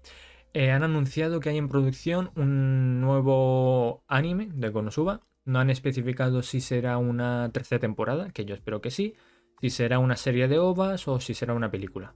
[0.53, 6.43] Eh, han anunciado que hay en producción un nuevo anime de Konosuba no han especificado
[6.43, 9.15] si será una tercera temporada, que yo espero que sí,
[9.61, 12.15] si será una serie de ovas o si será una película.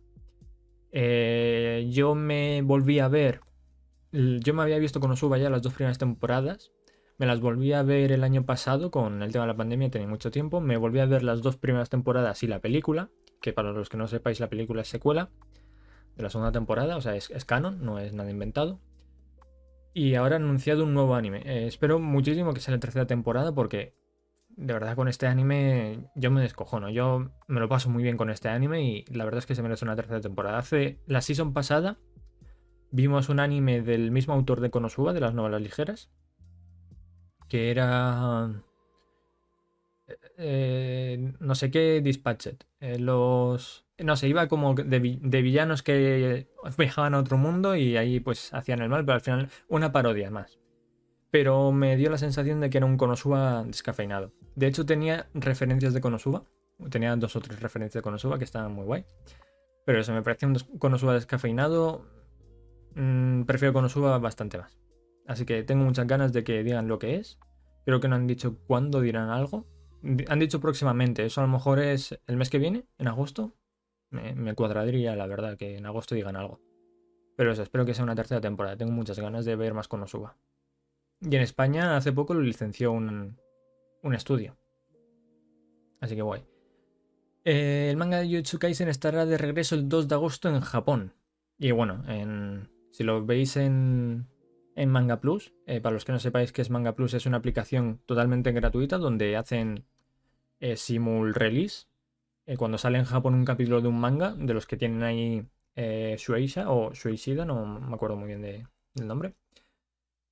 [0.92, 3.40] Eh, yo me volví a ver,
[4.12, 6.72] yo me había visto con Osuba ya las dos primeras temporadas,
[7.18, 10.09] me las volví a ver el año pasado con el tema de la pandemia, tenía
[10.09, 13.11] mucho tiempo, me volví a ver las dos primeras temporadas y la película,
[13.42, 15.31] que para los que no sepáis la película es secuela
[16.16, 18.81] de la segunda temporada, o sea, es, canon, no es nada inventado.
[19.94, 21.42] Y ahora han anunciado un nuevo anime.
[21.44, 23.94] Eh, espero muchísimo que sea la tercera temporada porque
[24.59, 26.90] de verdad con este anime yo me descojono.
[26.90, 29.62] Yo me lo paso muy bien con este anime y la verdad es que se
[29.62, 30.59] merece una tercera temporada.
[30.59, 31.99] Hace la season pasada
[32.90, 36.11] vimos un anime del mismo autor de Konosuba, de las novelas ligeras,
[37.49, 38.64] que era...
[40.38, 42.64] Eh, no sé qué Dispatched.
[42.81, 48.21] Eh, los no sé, iba como de, villanos que viajaban a otro mundo y ahí
[48.21, 50.59] pues hacían el mal, pero al final una parodia más.
[51.30, 54.32] Pero me dio la sensación de que era un Konosuba descafeinado.
[54.54, 56.44] De hecho tenía referencias de Konosuba,
[56.90, 59.04] tenía dos o tres referencias de Konosuba que estaban muy guay.
[59.84, 62.06] Pero eso me parecía un Konosuba descafeinado.
[62.94, 64.78] Mm, prefiero Konosuba bastante más.
[65.26, 67.38] Así que tengo muchas ganas de que digan lo que es.
[67.84, 69.66] Creo que no han dicho cuándo dirán algo.
[70.28, 73.54] Han dicho próximamente, eso a lo mejor es el mes que viene, en agosto,
[74.10, 76.60] me, cuadraría, la verdad, que en agosto digan algo.
[77.36, 78.76] Pero eso, espero que sea una tercera temporada.
[78.76, 80.36] Tengo muchas ganas de ver más Konosuba.
[81.20, 83.38] Y en España hace poco lo licenció un,
[84.02, 84.57] un estudio.
[86.00, 86.44] Así que guay.
[87.44, 91.14] Eh, el manga de Jujutsu Kaisen estará de regreso el 2 de agosto en Japón.
[91.59, 94.26] Y bueno, en, si lo veis en,
[94.76, 97.38] en Manga Plus, eh, para los que no sepáis qué es Manga Plus, es una
[97.38, 99.85] aplicación totalmente gratuita donde hacen
[100.61, 101.87] eh, simul release
[102.57, 106.70] cuando sale en Japón un capítulo de un manga, de los que tienen ahí Shueisha
[106.70, 109.35] o Shueishida, no me acuerdo muy bien del nombre.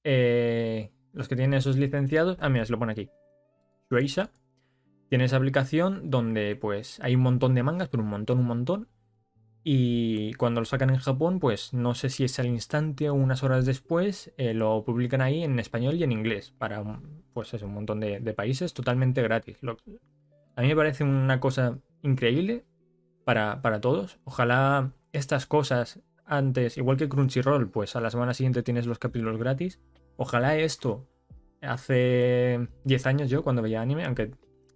[0.09, 3.11] Eh, los que tienen esos licenciados, ah, mira, se lo pone aquí.
[3.90, 4.31] Shueisha
[5.09, 8.88] tiene esa aplicación donde pues hay un montón de mangas, pero un montón, un montón.
[9.64, 13.42] Y cuando lo sacan en Japón, pues no sé si es al instante o unas
[13.42, 16.85] horas después, eh, lo publican ahí en español y en inglés para
[17.33, 19.59] pues es un montón de, países totalmente gratis.
[20.55, 22.64] a mí me parece una cosa increíble
[23.25, 24.21] para, todos.
[24.23, 29.39] Ojalá estas cosas antes, igual que Crunchyroll, pues a la semana siguiente tienes los capítulos
[29.39, 29.81] gratis.
[30.17, 31.09] Ojalá esto
[31.62, 34.33] hace 10 años yo cuando veía anime, aunque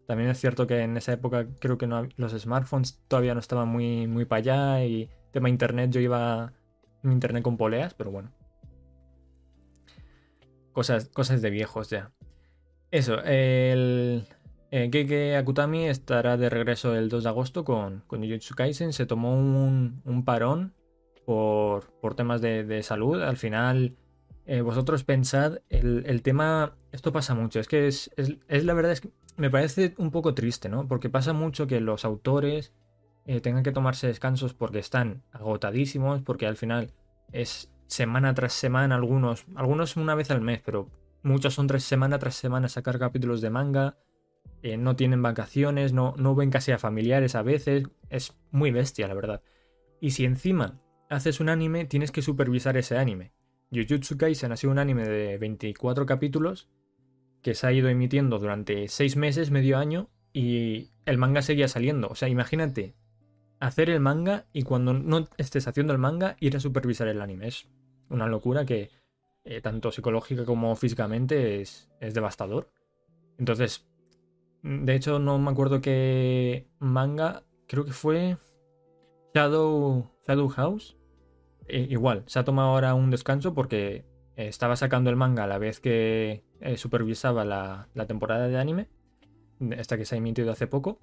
[0.07, 1.87] también es cierto que en esa época creo que
[2.17, 6.53] los smartphones todavía no estaban muy, muy para allá y tema internet yo iba
[7.05, 8.33] internet con poleas, pero bueno.
[10.73, 12.11] Cosas, cosas de viejos ya.
[12.91, 14.27] Eso, el,
[14.73, 18.93] eh, Akutami estará de regreso el 2 de agosto con, con Jujutsu Kaisen.
[18.93, 20.75] Se tomó un, parón
[21.24, 23.22] por, temas de, salud.
[23.22, 23.96] Al final,
[24.46, 28.11] eh, vosotros pensad, el, tema, esto pasa mucho, es que es,
[28.48, 30.87] la verdad, es que me parece un poco triste, ¿no?
[30.88, 32.72] Porque pasa mucho que los autores
[33.26, 36.92] eh, tengan que tomarse descansos porque están agotadísimos, porque al final
[37.33, 40.88] es semana tras semana, algunos, algunos una vez al mes, pero
[41.22, 43.96] muchos son tres semana tras semana sacar capítulos de manga
[44.62, 49.09] eh, no tienen vacaciones, no, no ven casi a familiares a veces, es muy bestia,
[49.09, 49.42] la verdad.
[50.00, 50.78] Y si encima
[51.11, 53.33] haces un anime, tienes que supervisar ese anime.
[53.73, 56.68] Jujutsu Kaisen ha sido un anime de 24 capítulos
[57.42, 62.09] que se ha ido emitiendo durante 6 meses, medio año, y el manga seguía saliendo.
[62.09, 62.94] O sea, imagínate
[63.59, 67.49] hacer el manga y cuando no estés haciendo el manga ir a supervisar el anime.
[67.49, 67.68] Es
[68.09, 68.90] una locura que
[69.44, 72.70] eh, tanto psicológica como físicamente es, es devastador.
[73.38, 73.87] Entonces,
[74.62, 78.37] de hecho no me acuerdo qué manga, creo que fue
[79.35, 81.00] Shadow, Shadow House.
[81.72, 84.04] Eh, igual, se ha tomado ahora un descanso porque
[84.48, 88.88] estaba sacando el manga a la vez que eh, supervisaba la, temporada de anime,
[89.70, 90.98] esta que se ha emitido hace poco.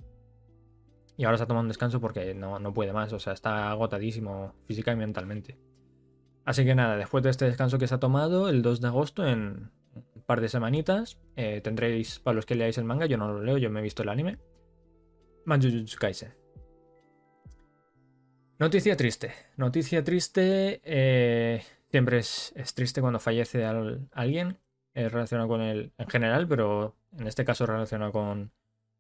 [1.18, 4.54] Y ahora se ha tomado un descanso porque no, puede más, o sea, está agotadísimo
[4.66, 5.58] física y mentalmente.
[6.46, 9.28] Así que nada, después de este descanso que se ha tomado, el 2 de agosto,
[9.28, 13.28] en un par de semanitas, eh, tendréis, para los que leáis el manga, yo no
[13.28, 14.38] lo leo, yo me he visto el anime,
[15.46, 16.37] Manjujutsu Kaisen.
[18.60, 19.34] Noticia triste.
[19.56, 20.82] Noticia triste.
[20.84, 24.58] Eh, siempre es, triste cuando fallece alguien
[24.96, 28.52] eh, relacionado con él en general, pero en este caso relacionado con,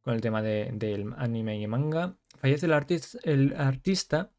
[0.05, 2.17] el tema del anime y manga.
[2.37, 4.29] Fallece el, artista, el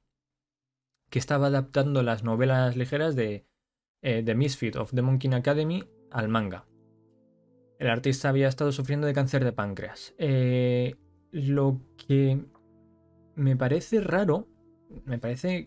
[1.11, 3.45] que estaba adaptando las novelas ligeras de
[4.03, 6.65] eh, The Misfit of the Monkey Academy al manga.
[7.81, 10.15] El artista había estado sufriendo de cáncer de páncreas.
[11.33, 12.41] Lo que
[13.35, 14.49] me parece raro,
[15.05, 15.67] me parece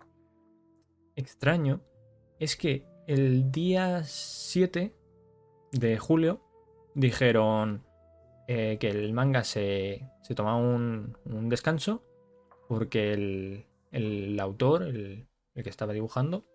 [1.15, 1.81] extraño,
[2.39, 4.95] es que el día 7
[5.71, 6.41] de julio
[6.95, 7.83] dijeron,
[8.47, 11.15] eh, que el manga se, se tomaba un,
[11.49, 12.03] descanso
[12.67, 13.13] porque
[13.91, 16.45] el, autor, el, que estaba dibujando,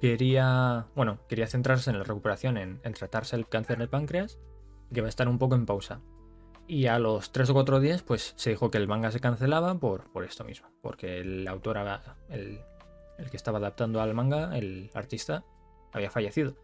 [0.00, 4.38] quería, bueno, quería centrarse en la recuperación, en, tratarse el cáncer del páncreas,
[4.92, 6.00] que va a estar un poco en pausa.
[6.66, 9.74] Y a los 3 o 4 días, pues se dijo que el manga se cancelaba
[9.74, 11.76] por, por esto mismo, porque el autor,
[12.30, 12.60] el,
[13.18, 15.44] el que estaba adaptando al manga, el artista,
[15.92, 16.56] había fallecido.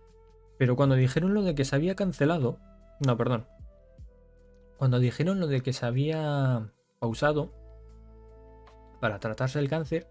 [0.58, 2.58] Pero cuando dijeron lo de que se había cancelado,
[3.06, 3.46] no, perdón.
[4.76, 7.52] Cuando dijeron lo de que se había pausado
[9.00, 10.08] para tratarse el cáncer,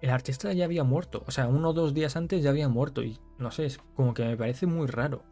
[0.00, 1.22] el artista ya había muerto.
[1.26, 3.02] O sea, uno o dos días antes ya había muerto.
[3.02, 5.22] Y no sé, es como que me parece muy raro.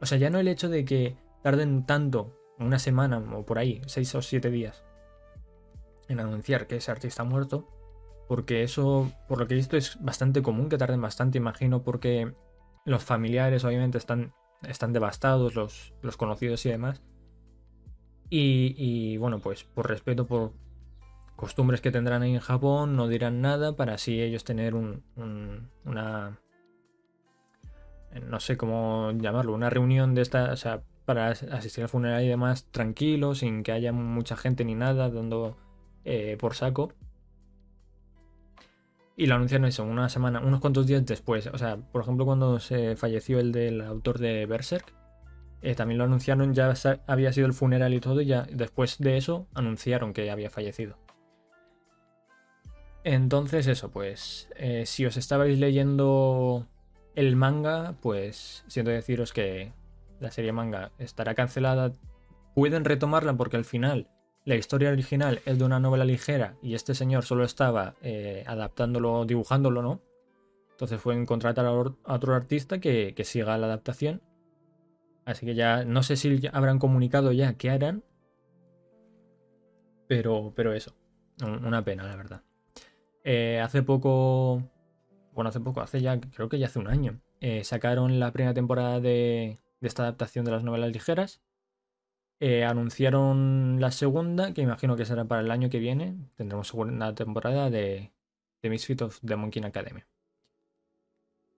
[0.00, 3.80] O sea, ya no el hecho de que tarden tanto, una semana o por ahí,
[3.86, 4.84] seis o siete días,
[6.08, 7.68] en anunciar que ese artista ha muerto.
[8.28, 12.32] Porque eso, por lo que he visto, es bastante común que tarden bastante, imagino, porque
[12.84, 14.32] los familiares obviamente están
[14.68, 17.02] están devastados los, los conocidos y demás.
[18.32, 20.52] Y, bueno, pues por respeto por
[21.34, 25.02] costumbres que tendrán ahí en Japón, no dirán nada para así ellos tener un,
[25.84, 26.38] una...
[28.28, 32.28] No sé cómo llamarlo, una reunión de esta, o sea, para asistir al funeral y
[32.28, 35.56] demás tranquilo, sin que haya mucha gente ni nada dando
[36.04, 36.92] eh, por saco.
[39.16, 41.48] Y lo anunciaron eso, una semana, unos cuantos días después.
[41.48, 44.94] O sea, por ejemplo, cuando se falleció el del autor de Berserk,
[45.62, 46.72] eh, también lo anunciaron, ya
[47.08, 50.96] había sido el funeral y todo, y ya después de eso anunciaron que había fallecido.
[53.02, 56.68] Entonces, eso, pues, eh, si os estabais leyendo
[57.16, 59.72] el manga, pues siento deciros que
[60.20, 61.92] la serie manga estará cancelada.
[62.54, 64.08] Pueden retomarla porque al final
[64.44, 69.24] la historia original es de una novela ligera y este señor solo estaba eh, adaptándolo,
[69.24, 70.02] dibujándolo, ¿no?
[70.72, 74.22] Entonces fue contratar a, otro artista que, siga la adaptación.
[75.26, 78.02] Así que ya no sé si habrán comunicado ya qué harán.
[80.08, 80.96] Pero, pero eso.
[81.42, 82.42] Una pena, la verdad.
[83.24, 84.62] Eh, hace poco.
[85.34, 87.20] Bueno, hace poco, hace ya, creo que ya hace un año.
[87.40, 91.40] Eh, sacaron la primera temporada de, de esta adaptación de las novelas ligeras.
[92.38, 96.16] Eh, anunciaron la segunda, que imagino que será para el año que viene.
[96.36, 98.12] Tendremos segunda temporada de,
[98.62, 100.00] de Misfit of the Monkey Academy.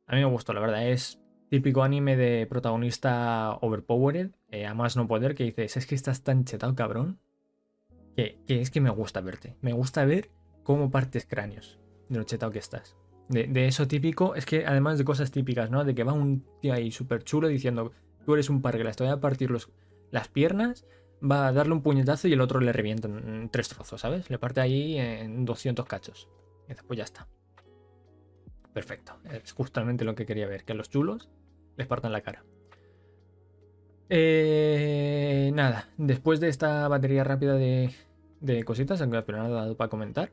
[0.07, 0.89] A mí me gustó, la verdad.
[0.89, 5.95] Es típico anime de protagonista overpowered, eh, a más no poder, que dices, es que
[5.95, 7.19] estás tan chetado, cabrón,
[8.17, 9.57] que, es que me gusta verte.
[9.61, 10.31] Me gusta ver
[10.65, 12.97] cómo partes cráneos de lo chetado que estás.
[13.29, 15.85] De, de, eso típico, es que además de cosas típicas, ¿no?
[15.85, 17.93] De que va un tío ahí súper chulo diciendo,
[18.25, 19.71] tú eres un parguelas, te voy a partir los
[20.11, 20.85] las piernas,
[21.23, 24.31] va a darle un puñetazo y el otro le revienta en tres trozos, ¿sabes?
[24.31, 26.29] Le parte ahí en 200 cachos.
[26.69, 27.29] Y después ya está.
[28.73, 29.15] Perfecto.
[29.31, 31.31] Es justamente lo que quería ver, que a los chulos
[31.77, 32.45] les partan la cara.
[34.09, 37.95] Eh, nada, después de esta batería rápida de,
[38.41, 40.33] de cositas, aunque al final dado para comentar,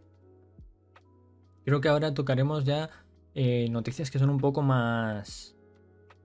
[1.63, 2.89] creo que ahora tocaremos ya
[3.35, 5.55] eh, noticias que son un poco más,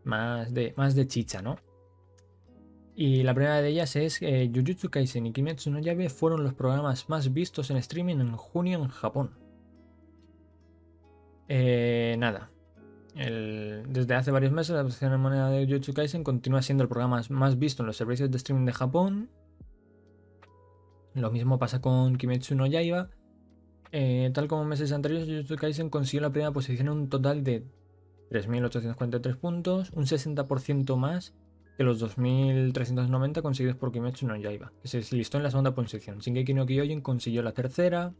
[0.05, 1.57] más, de, más de chicha, ¿no?
[2.97, 6.55] Y la primera de ellas es eh, Jujutsu Kaisen y Kimetsu no Yaiba fueron los
[6.55, 9.33] programas más vistos en streaming en junio en Japón.
[11.49, 12.51] Eh, nada.
[13.15, 17.21] desde hace varios meses la adaptación en moneda de Jujutsu Kaisen continúa siendo el programa
[17.31, 19.31] más visto en los servicios de streaming de Japón.
[21.15, 23.11] Lo mismo pasa con Kimetsu no Yaiba.
[23.91, 27.65] Eh, tal como meses anteriores, Jujutsu Kaisen consiguió la primera posición en un total de
[28.31, 31.35] 3.843 puntos, un 60% más
[31.77, 36.19] que los 2.390 conseguidos por Kimetsu no Yaiba, que se listó en la segunda posición.
[36.19, 38.15] Shingeki no Kyojin consiguió la tercera,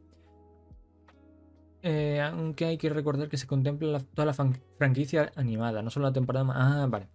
[1.87, 6.13] eh, aunque hay que recordar que se contempla toda la franquicia animada, no solo la
[6.15, 6.47] temporada.
[6.55, 7.09] Ah, vale.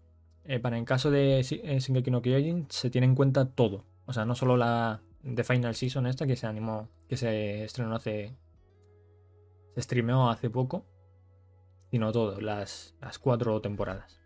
[0.45, 3.85] Eh, para en caso de eh, Shingeki no Kyojin se tiene en cuenta todo.
[4.05, 7.95] O sea, no solo la de Final Season esta que se animó, que se estrenó
[7.95, 8.35] hace.
[9.73, 10.85] Se streameó hace poco.
[11.91, 14.19] Sino todo, las, las cuatro temporadas.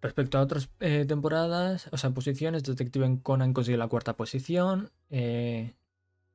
[0.00, 4.92] Respecto a otras temporadas, o sea, posiciones, Detective Conan consiguió la cuarta posición.
[5.10, 5.74] Eh,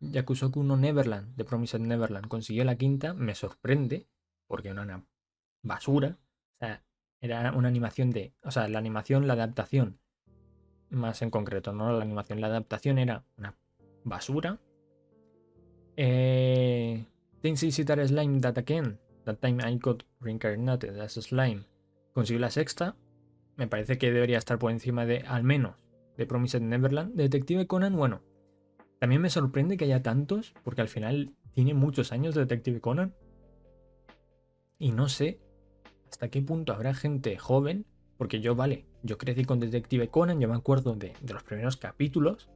[0.01, 4.07] Yakusoku no Neverland, de Promised Neverland, consiguió la quinta, me sorprende,
[4.47, 5.05] porque era una
[5.61, 6.17] basura.
[6.55, 6.83] O sea,
[7.21, 8.33] era una animación de.
[8.43, 9.97] O sea, la animación, la adaptación,
[10.89, 13.55] más en concreto, no la animación, la adaptación era una
[14.03, 14.59] basura.
[15.95, 17.05] Eh,
[17.55, 21.65] Citar Slime Dataken, That Time I Got Reincarnated as Slime,
[22.13, 22.95] consiguió la sexta.
[23.55, 25.75] Me parece que debería estar por encima de, al menos,
[26.17, 27.15] de Promised Neverland.
[27.15, 28.21] Detective Conan, bueno,
[28.99, 33.13] también me sorprende que haya tantos, porque al final tiene muchos años de Detective Conan.
[34.79, 35.39] Y no sé
[36.09, 37.85] hasta qué punto habrá gente joven,
[38.17, 42.49] porque yo, vale, yo crecí con Detective Conan, yo me acuerdo de, los primeros capítulos.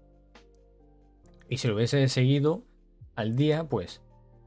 [1.49, 2.63] Y si lo hubiese seguido
[3.15, 4.01] al día, pues,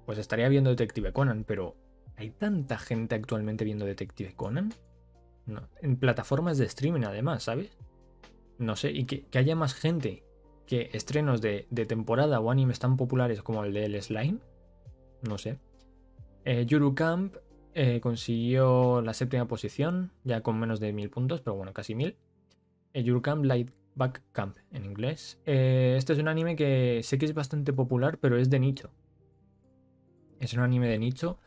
[0.06, 1.76] pues estaría viendo Detective Conan, pero
[2.20, 4.74] ¿hay tanta gente actualmente viendo Detective Conan?
[5.80, 7.76] En plataformas de streaming además, ¿sabes?
[8.59, 10.22] No sé, y que, que haya más gente
[10.66, 14.38] que estrenos de, temporada o animes tan populares como el de El Slime,
[15.26, 15.59] no sé.
[16.44, 17.37] Eh, Yuru Camp
[17.74, 22.16] eh, consiguió la séptima posición, ya con menos de mil puntos, pero bueno, casi mil.
[22.92, 25.40] Eh, Yuru Camp Light Back Camp en inglés.
[25.46, 28.90] Eh, este es un anime que sé que es bastante popular, pero es de nicho.
[30.38, 31.38] Es un anime de nicho.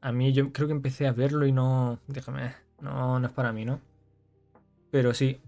[0.00, 1.98] A mí yo creo que empecé a verlo y no.
[2.06, 2.54] Déjame.
[2.80, 3.80] No, no es para mí, ¿no?
[4.90, 5.40] Pero sí.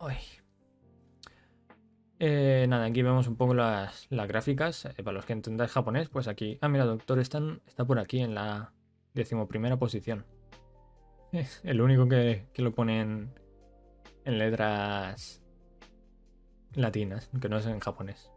[0.00, 0.16] Ay,
[2.22, 4.84] eh, nada, aquí vemos un poco las, gráficas.
[4.84, 6.58] Eh, para los que entendáis japonés, pues aquí.
[6.60, 8.74] Ah, mira, Doctor Stan está por aquí en la
[9.14, 10.26] decimoprimera posición.
[11.64, 13.32] el único que, lo pone en,
[14.26, 15.42] letras
[16.74, 18.30] latinas, que no es en japonés.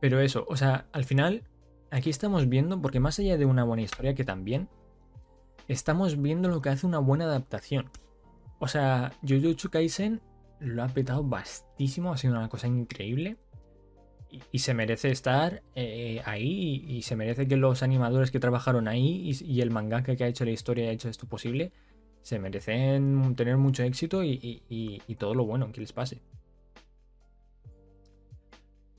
[0.00, 1.44] Pero eso, o sea, al final,
[1.90, 4.68] aquí estamos viendo, porque más allá de una buena historia, que también,
[5.68, 7.90] estamos viendo lo que hace una buena adaptación.
[8.58, 10.20] O sea, Jujutsu Kaisen
[10.60, 13.36] lo ha petado bastísimo, ha sido una cosa increíble.
[14.52, 19.30] Y, se merece estar eh, ahí y, se merece que los animadores que trabajaron ahí
[19.40, 21.72] y, el mangaka que ha hecho la historia y ha hecho esto posible,
[22.20, 26.20] se merecen tener mucho éxito y, todo lo bueno que les pase.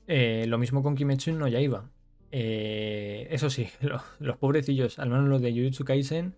[0.08, 1.88] Eh, lo mismo con Kimetsu no Yaiba.
[2.32, 3.68] Eh, eso sí,
[4.18, 6.36] los pobrecillos, al menos los de Jujutsu Kaisen,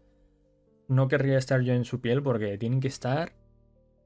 [0.89, 3.33] no querría estar yo en su piel porque tienen que estar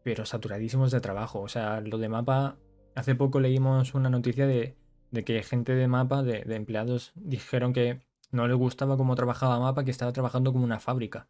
[0.07, 1.41] pero saturadísimos de trabajo.
[1.41, 2.59] O sea, lo de mapa,
[2.95, 4.77] hace poco leímos una noticia de,
[5.25, 9.91] que gente de mapa, de, empleados, dijeron que no les gustaba cómo trabajaba mapa, que
[9.91, 11.29] estaba trabajando como una fábrica.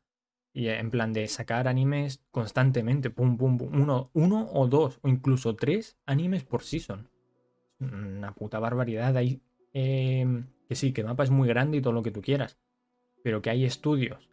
[0.52, 5.08] Y en plan de sacar animes constantemente, pum, pum, pum, uno, uno o dos, o
[5.08, 7.08] incluso tres animes por season.
[7.80, 9.16] Una puta barbaridad.
[9.16, 9.40] Hay,
[9.78, 12.58] em, que sí, que mapa es muy grande y todo lo que tú quieras.
[13.22, 14.30] Pero que hay estudios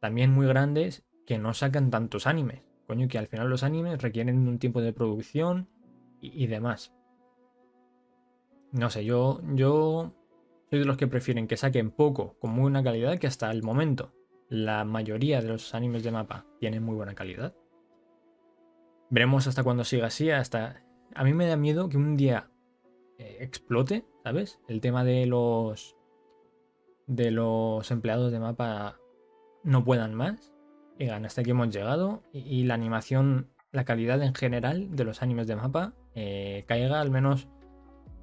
[0.00, 2.62] también muy grandes que no sacan tantos animes.
[2.86, 5.68] Coño, que al final los animes requieren un tiempo de producción
[6.22, 6.94] y, demás.
[8.72, 10.14] No sé, yo, yo
[10.70, 13.62] soy de los que prefieren que saquen poco con muy buena calidad que hasta el
[13.62, 14.14] momento.
[14.48, 17.54] La mayoría de los animes de mapa tienen muy buena calidad.
[19.10, 20.82] Veremos hasta cuándo siga así, hasta...
[21.14, 22.50] A mí me da miedo que un día
[23.18, 24.60] eh, explote, ¿sabes?
[24.68, 25.96] El tema de los...
[27.06, 28.98] de los empleados de mapa
[29.62, 30.52] no puedan más
[31.00, 32.22] y hasta aquí hemos llegado.
[32.32, 37.10] Y, la animación, la calidad en general de los animes de mapa eh, caiga al
[37.10, 37.48] menos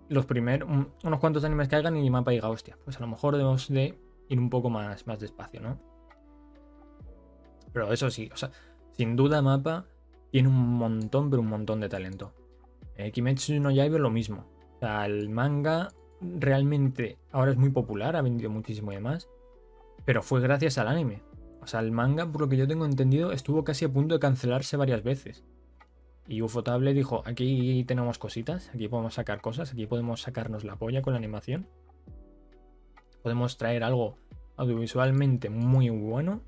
[0.09, 0.69] los primeros,
[1.03, 4.39] unos cuantos animes caigan y mapa diga, hostia, pues a lo mejor debemos de ir
[4.39, 5.79] un poco más, más despacio, ¿no?
[7.73, 8.51] Pero eso sí, o sea,
[8.91, 9.85] sin duda mapa
[10.31, 12.33] tiene un montón, pero un montón de talento.
[12.95, 14.45] Eh, Kimetsu no Yaiba lo mismo.
[14.77, 15.89] O sea, el manga
[16.21, 19.29] realmente ahora es muy popular, ha vendido muchísimo y demás,
[20.05, 21.23] pero fue gracias al anime.
[21.61, 24.19] O sea, el manga, por lo que yo tengo entendido, estuvo casi a punto de
[24.19, 25.43] cancelarse varias veces.
[26.27, 31.01] Y Ufotable dijo, aquí tenemos cositas, aquí podemos sacar cosas, aquí podemos sacarnos la polla
[31.01, 31.67] con la animación.
[33.23, 34.17] Podemos traer algo
[34.57, 36.41] audiovisualmente muy bueno.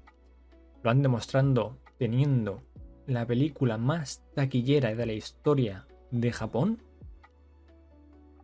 [0.83, 2.61] Lo han demostrando teniendo
[3.07, 6.81] la película más taquillera de la historia de Japón.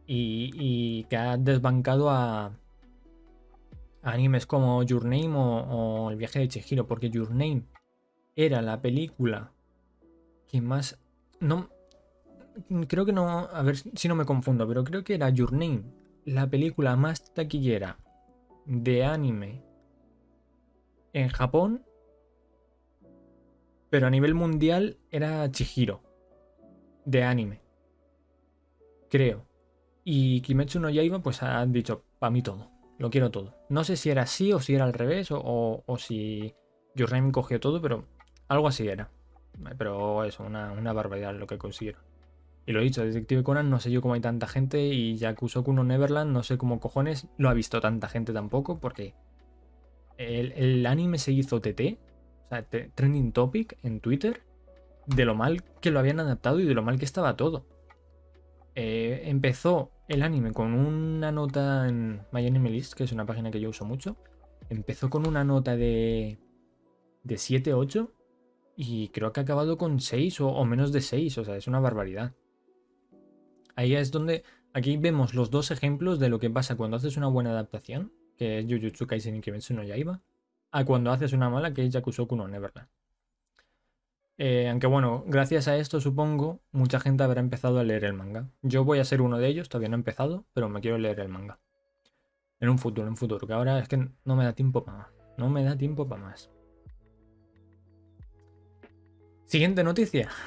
[0.08, 2.58] Y, que ha desbancado a,
[4.04, 6.88] animes como Your Name o, El viaje de Chihiro.
[6.88, 7.64] Porque Your Name
[8.36, 9.52] era la película
[10.48, 11.00] que más
[11.40, 11.70] no.
[12.88, 13.28] Creo que no.
[13.28, 15.84] A ver si no me confundo, pero creo que era Your Name,
[16.24, 17.98] la película más taquillera
[18.66, 19.64] de anime
[21.14, 21.84] en Japón.
[23.90, 26.02] Pero a nivel mundial era Chihiro.
[27.06, 27.62] De anime.
[29.10, 29.45] Creo.
[30.06, 32.70] Y Kimetsu no Yaiba, pues han dicho, para mí todo.
[33.00, 33.56] Lo quiero todo.
[33.68, 36.54] No sé si era así o si era al revés o, o si
[36.96, 38.06] Your cogió todo, pero
[38.48, 39.10] algo así era.
[39.78, 42.02] Pero eso, una, una barbaridad lo que consiguieron.
[42.66, 45.74] Y lo he dicho, Detective Conan no sé yo cómo hay tanta gente y Yakusoku
[45.74, 49.14] no Neverland no sé cómo cojones lo ha visto tanta gente tampoco porque
[50.18, 52.00] el, anime se hizo TT,
[52.46, 54.42] o sea, trending topic en Twitter
[55.06, 57.66] de lo mal que lo habían adaptado y de lo mal que estaba todo.
[58.76, 63.70] Eh, empezó el anime con una nota en MyAnimeList, que es una página que yo
[63.70, 64.18] uso mucho.
[64.70, 66.40] Empezó con una nota de,
[67.24, 68.12] de 7-8
[68.76, 71.80] y creo que ha acabado con 6 o, menos de 6, o sea, es una
[71.80, 72.34] barbaridad.
[73.76, 77.28] Ahí es donde, aquí vemos los dos ejemplos de lo que pasa cuando haces una
[77.28, 80.22] buena adaptación, que es Jujutsu Kaisen y Kimetsu no Yaiba,
[80.72, 82.90] a cuando haces una mala, que es Yakusoku no Neverland.
[84.38, 88.50] Eh, aunque bueno, gracias a esto supongo, mucha gente habrá empezado a leer el manga.
[88.62, 91.20] Yo voy a ser uno de ellos, todavía no he empezado, pero me quiero leer
[91.22, 91.60] el manga.
[92.60, 94.98] En un futuro, en un futuro, que ahora es que no me da tiempo para
[94.98, 95.08] más.
[95.38, 96.50] No me da tiempo para más.
[99.46, 100.30] Siguiente noticia.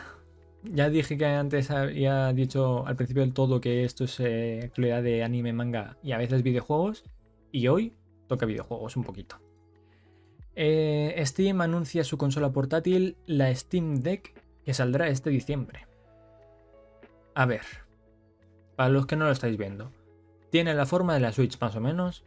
[0.64, 5.04] Ya dije que antes había dicho al principio del todo que esto es eh, actualidad
[5.04, 7.04] de anime, manga y a veces videojuegos.
[7.52, 9.40] Y hoy toca videojuegos un poquito.
[10.60, 15.86] Eh, Steam anuncia su consola portátil, la Steam Deck, que saldrá este diciembre.
[17.34, 17.62] A ver,
[18.74, 19.92] para los que no lo estáis viendo,
[20.50, 22.24] tiene la forma de la Switch más o menos.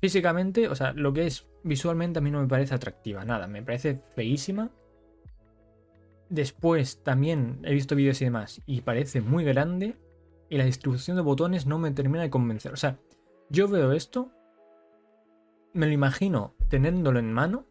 [0.00, 3.62] Físicamente, o sea, lo que es visualmente a mí no me parece atractiva, nada, me
[3.62, 4.70] parece feísima
[6.34, 9.96] Después también he visto vídeos y demás y parece muy grande
[10.48, 12.72] y la distribución de botones no me termina de convencer.
[12.72, 12.98] O sea,
[13.50, 14.32] yo veo esto,
[15.74, 17.66] me lo imagino teniéndolo en mano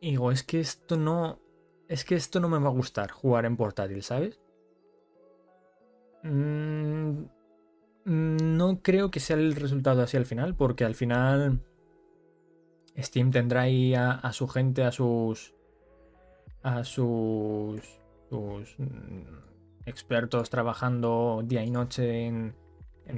[0.00, 1.40] y digo, es que esto no...
[1.88, 4.40] Es que esto no me va a gustar jugar en portátil, ¿sabes?
[6.24, 7.22] Mm,
[8.04, 11.62] no creo que sea el resultado así al final, porque al final
[12.98, 15.56] Steam tendrá ahí a su gente, a sus
[16.66, 17.80] a sus,
[18.30, 19.22] mm,
[19.86, 22.56] expertos trabajando día y noche en,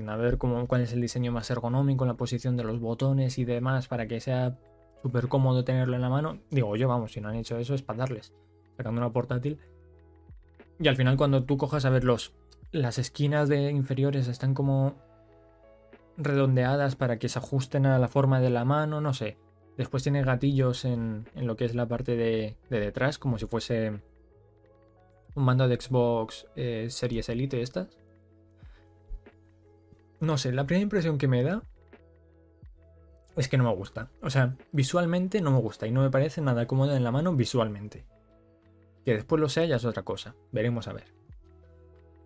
[0.09, 3.45] a ver cómo, cuál es el diseño más ergonómico, la posición de los botones y
[3.45, 4.59] demás para que sea
[5.03, 6.39] súper cómodo tenerlo en la mano.
[6.51, 8.33] Digo yo, vamos, si no han hecho eso es para darles,
[8.77, 9.59] sacando una portátil.
[10.79, 12.33] Y al final cuando tú cojas a ver los,
[12.71, 14.95] las esquinas de inferiores están como
[16.17, 19.37] redondeadas para que se ajusten a la forma de la mano, no sé.
[19.77, 24.01] Después tiene gatillos en, lo que es la parte de, detrás, como si fuese
[25.35, 27.98] un mando de Xbox eh, Series Elite estas.
[30.21, 31.63] No sé, la primera impresión que me da
[33.37, 34.11] es que no me gusta.
[34.23, 37.35] O sea, visualmente no me gusta y no me parece nada cómoda en la mano
[37.35, 38.05] visualmente.
[39.05, 40.35] Que después lo sea ya es otra cosa.
[40.53, 41.15] Veremos a ver.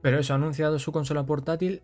[0.00, 1.82] Pero eso, ha anunciado su consola portátil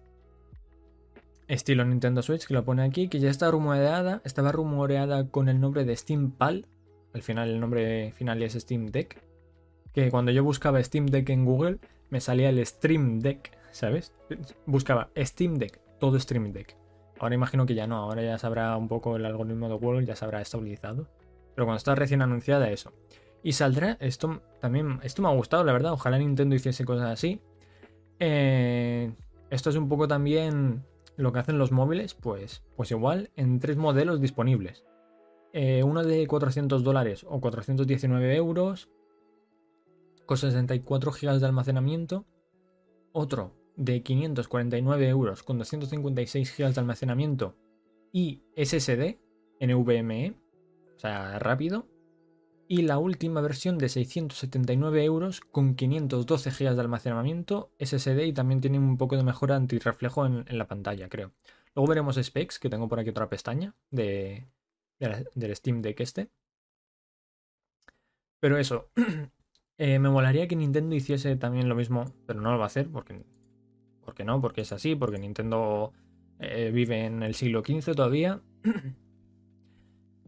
[1.48, 5.60] estilo Nintendo Switch, que lo pone aquí, que ya está rumoreada, estaba rumoreada con el
[5.60, 6.66] nombre de Steam Pal,
[7.14, 9.22] al final el nombre final es Steam Deck,
[9.94, 11.78] que cuando yo buscaba Steam Deck en Google
[12.10, 14.12] me salía el Stream Deck, ¿sabes?
[14.66, 16.76] Buscaba Steam Deck, todo Stream Deck.
[17.20, 20.16] Ahora imagino que ya no, ahora ya sabrá un poco el algoritmo de Google, ya
[20.16, 21.08] se habrá estabilizado.
[21.54, 22.92] Pero cuando está recién anunciada eso.
[23.42, 27.40] Y saldrá, esto también, esto me ha gustado, la verdad, ojalá Nintendo hiciese cosas así.
[28.20, 29.12] Eh,
[29.50, 30.84] esto es un poco también
[31.16, 34.84] lo que hacen los móviles, pues, pues igual en tres modelos disponibles.
[35.52, 38.88] Eh, uno de 400 dólares o 419 euros
[40.26, 42.26] con 64 GB de almacenamiento.
[43.12, 47.56] Otro de 549 euros con 256 GB de almacenamiento
[48.12, 49.16] y SSD
[49.60, 50.34] NVMe,
[50.96, 51.86] o sea, rápido
[52.66, 58.60] y la última versión de 679 euros con 512 GB de almacenamiento SSD y también
[58.60, 61.32] tiene un poco de mejora antirreflejo en, en la pantalla, creo.
[61.74, 64.48] Luego veremos specs, que tengo por aquí otra pestaña de,
[65.34, 66.28] del Steam Deck este.
[68.40, 68.90] Pero eso,
[69.78, 72.90] eh, me molaría que Nintendo hiciese también lo mismo, pero no lo va a hacer
[72.90, 73.24] porque,
[74.08, 75.92] porque no, porque es así, porque Nintendo
[76.38, 78.40] eh, vive en el siglo XV todavía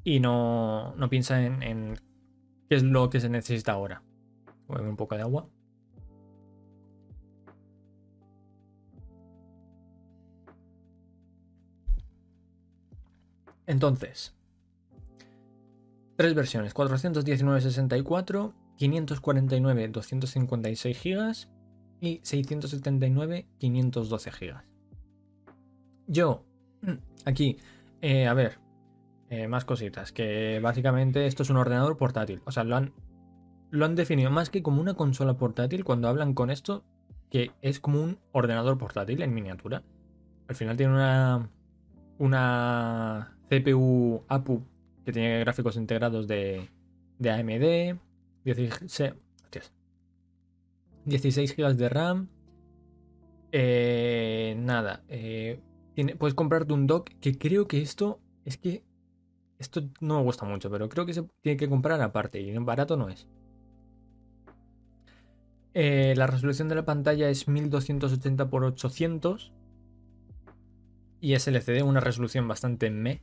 [0.05, 1.99] y no, no piensa en, en,
[2.69, 4.03] qué es lo que se necesita ahora.
[4.67, 5.49] Voy a beber un poco de agua.
[13.67, 14.37] Entonces,
[16.17, 21.60] tres versiones, 419-64, 549-256 GB
[22.01, 24.63] y 679-512 GB.
[26.07, 26.45] Yo,
[27.25, 27.59] aquí,
[28.01, 28.59] eh, a ver,
[29.29, 32.93] eh, más cositas, que básicamente esto es un ordenador portátil, o sea, lo han,
[33.71, 36.85] lo han definido más que como una consola portátil cuando hablan con esto,
[37.31, 39.85] que es como un ordenador portátil en miniatura.
[40.49, 41.49] Al final tiene una,
[42.19, 44.65] una CPU APU
[45.05, 46.69] que tiene gráficos integrados de,
[47.19, 48.01] de AMD,
[48.45, 49.15] 16,
[51.05, 52.29] 16 GB de RAM.
[53.53, 55.61] Eh, nada, eh,
[56.19, 58.85] puedes comprarte un dock que creo que esto es que
[59.59, 62.97] esto no me gusta mucho, pero creo que se tiene que comprar aparte y barato
[62.97, 63.27] no es.
[65.75, 69.53] Eh, la resolución de la pantalla es 1280 x 800
[71.21, 73.23] y es LCD, una resolución bastante me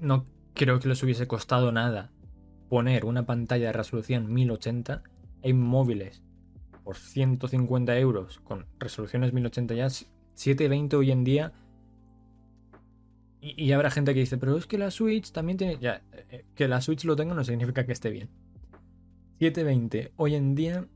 [0.00, 0.24] no
[0.54, 2.10] creo que les hubiese costado nada
[2.68, 5.02] poner una pantalla de resolución 1080.
[5.46, 6.24] Hay móviles
[6.82, 11.52] por 150 euros con resoluciones 1080 ya, 720 hoy en día.
[13.40, 15.78] Y, habrá gente que dice, pero es que la Switch también tiene.
[15.78, 18.28] Ya, eh, que la Switch lo tenga no significa que esté bien.
[19.38, 20.88] 720 hoy en día.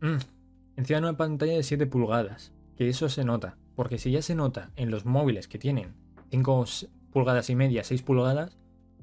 [0.00, 0.18] Mmm,
[0.76, 2.52] encima de una pantalla de 7 pulgadas.
[2.76, 3.58] Que eso se nota.
[3.74, 5.96] Porque si ya se nota en los móviles que tienen
[6.30, 6.64] 5
[7.12, 8.56] pulgadas y media, 6 pulgadas,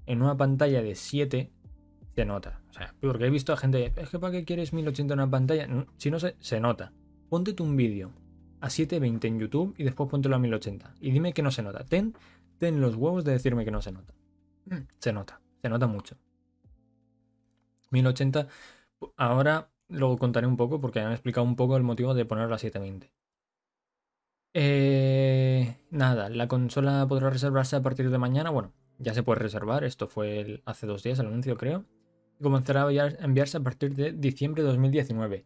[0.05, 1.51] en una pantalla de 7
[2.17, 2.59] se nota.
[2.71, 5.29] O sea, porque he visto a gente, es que para qué quieres 1080 en una
[5.29, 6.91] pantalla, si no se, se nota.
[7.29, 8.11] Ponte un vídeo
[8.59, 11.85] a 720 en YouTube y después póntelo a 1080 y dime que no se nota.
[11.85, 12.15] Ten,
[12.57, 14.15] ten los huevos de decirme que no se nota.
[14.65, 14.87] Mm.
[14.97, 16.17] Se nota, se nota mucho.
[17.91, 18.47] 1080,
[19.15, 22.57] ahora luego contaré un poco porque han explicado un poco el motivo de ponerlo a
[22.57, 23.13] 720.
[24.55, 28.49] Eh, nada, la consola podrá reservarse a partir de mañana.
[28.49, 29.83] Bueno, ya se puede reservar.
[29.83, 31.85] Esto fue hace dos días el anuncio, creo.
[32.39, 35.45] Y comenzará a enviarse a partir de diciembre de 2019.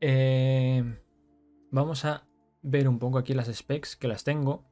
[0.00, 0.98] Eh,
[1.70, 2.26] vamos a
[2.62, 4.64] ver un poco aquí las specs que las tengo.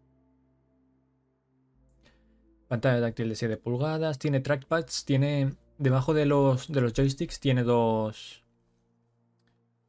[2.68, 4.18] Pantalla táctil de 7 pulgadas.
[4.18, 5.04] Tiene trackpads.
[5.04, 5.54] Tiene.
[5.78, 8.44] Debajo de los, de los joysticks tiene dos.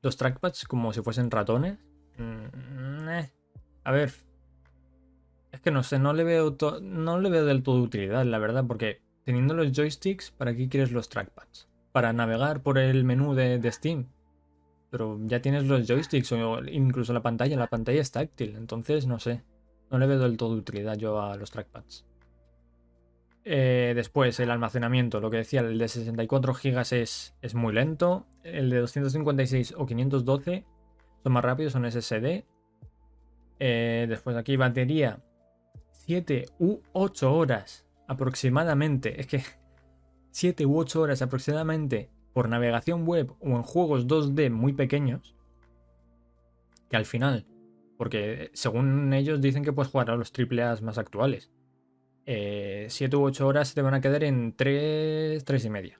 [0.01, 1.77] Dos trackpads como si fuesen ratones.
[2.17, 3.31] Mm, eh.
[3.83, 4.13] A ver.
[5.51, 8.65] Es que no sé, no le veo, no le veo del todo utilidad, la verdad,
[8.67, 11.68] porque teniendo los joysticks, ¿para qué quieres los trackpads?
[11.91, 14.07] Para navegar por el menú de, Steam.
[14.91, 17.57] Pero ya tienes los joysticks o incluso la pantalla.
[17.57, 19.43] La pantalla es táctil, entonces no sé.
[19.91, 22.05] No le veo del todo utilidad yo a los trackpads.
[23.45, 28.27] Eh, después, el almacenamiento, lo que decía, el de 64 GB es, es muy lento.
[28.43, 30.65] El de 256 o 512
[31.23, 32.45] son más rápidos, son SSD.
[33.59, 35.19] Eh, después aquí batería
[35.91, 39.19] 7 u 8 horas aproximadamente.
[39.19, 39.43] Es que
[40.39, 45.35] 7 u 8 horas aproximadamente por navegación web o en juegos 2D muy pequeños.
[46.89, 47.45] Que al final,
[47.97, 51.51] porque según ellos dicen que puedes jugar a los AAA más actuales.
[52.25, 55.99] 7 eh, u 8 horas te van a quedar en 3, 3 y media.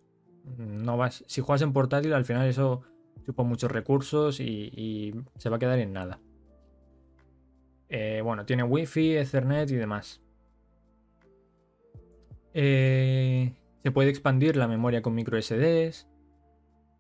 [0.58, 2.84] No vas, si juegas en portátil, al final eso
[3.26, 6.22] chupa muchos recursos y se va a quedar en nada.
[7.90, 10.22] Eh, bueno, tiene Wi-Fi, Ethernet y demás.
[12.54, 13.54] Eh,
[13.84, 16.08] se puede expandir la memoria con micro SDs.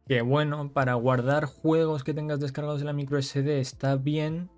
[0.07, 4.49] Que bueno, para guardar juegos que tengas descargados en la micro SD está bien.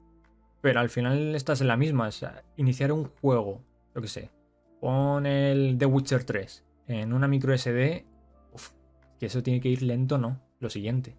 [0.61, 2.07] Pero al final estás en la misma.
[2.07, 3.61] O sea, iniciar un juego,
[3.93, 4.32] lo que sé.
[4.80, 8.05] Pon el The Witcher 3 en una micro SD.
[8.53, 8.72] Uf,
[9.19, 10.39] que eso tiene que ir lento, ¿no?
[10.59, 11.15] Lo siguiente.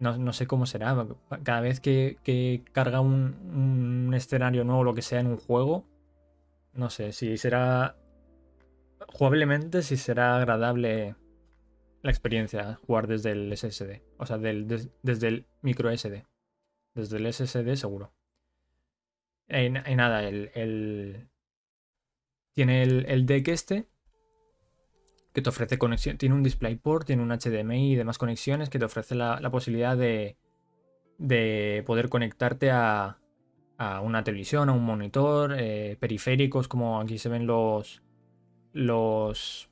[0.00, 1.06] No, sé cómo será.
[1.42, 5.84] Cada vez que, carga un, escenario nuevo, lo que sea, en un juego,
[6.72, 7.96] no sé si será
[9.06, 11.14] jugablemente, si será agradable
[12.02, 14.02] la experiencia jugar desde el SSD.
[14.18, 16.26] O sea, desde el micro SD.
[16.94, 18.12] Desde el SSD seguro.
[19.48, 21.28] Y, nada, el,
[22.52, 23.86] tiene el, el deck este
[25.32, 28.84] que te ofrece conexión, tiene un DisplayPort, tiene un HDMI y demás conexiones que te
[28.84, 30.36] ofrece la, posibilidad de,
[31.18, 33.18] de, poder conectarte a,
[33.76, 38.02] a, una televisión, a un monitor, eh, periféricos como aquí se ven los,
[38.72, 39.68] los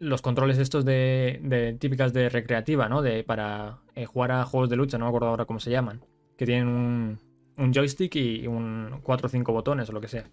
[0.00, 3.02] los controles estos de, típicas de recreativa, ¿no?
[3.02, 6.00] De, para eh, jugar a juegos de lucha, no me acuerdo ahora cómo se llaman.
[6.38, 7.18] Que tienen un,
[7.58, 10.24] un joystick y un 4 o 5 botones o lo que sea.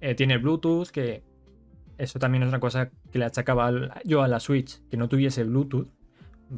[0.00, 1.22] Eh, tiene Bluetooth, que
[1.96, 3.70] eso también es una cosa que le achacaba
[4.04, 5.88] yo a la Switch, que no tuviese Bluetooth.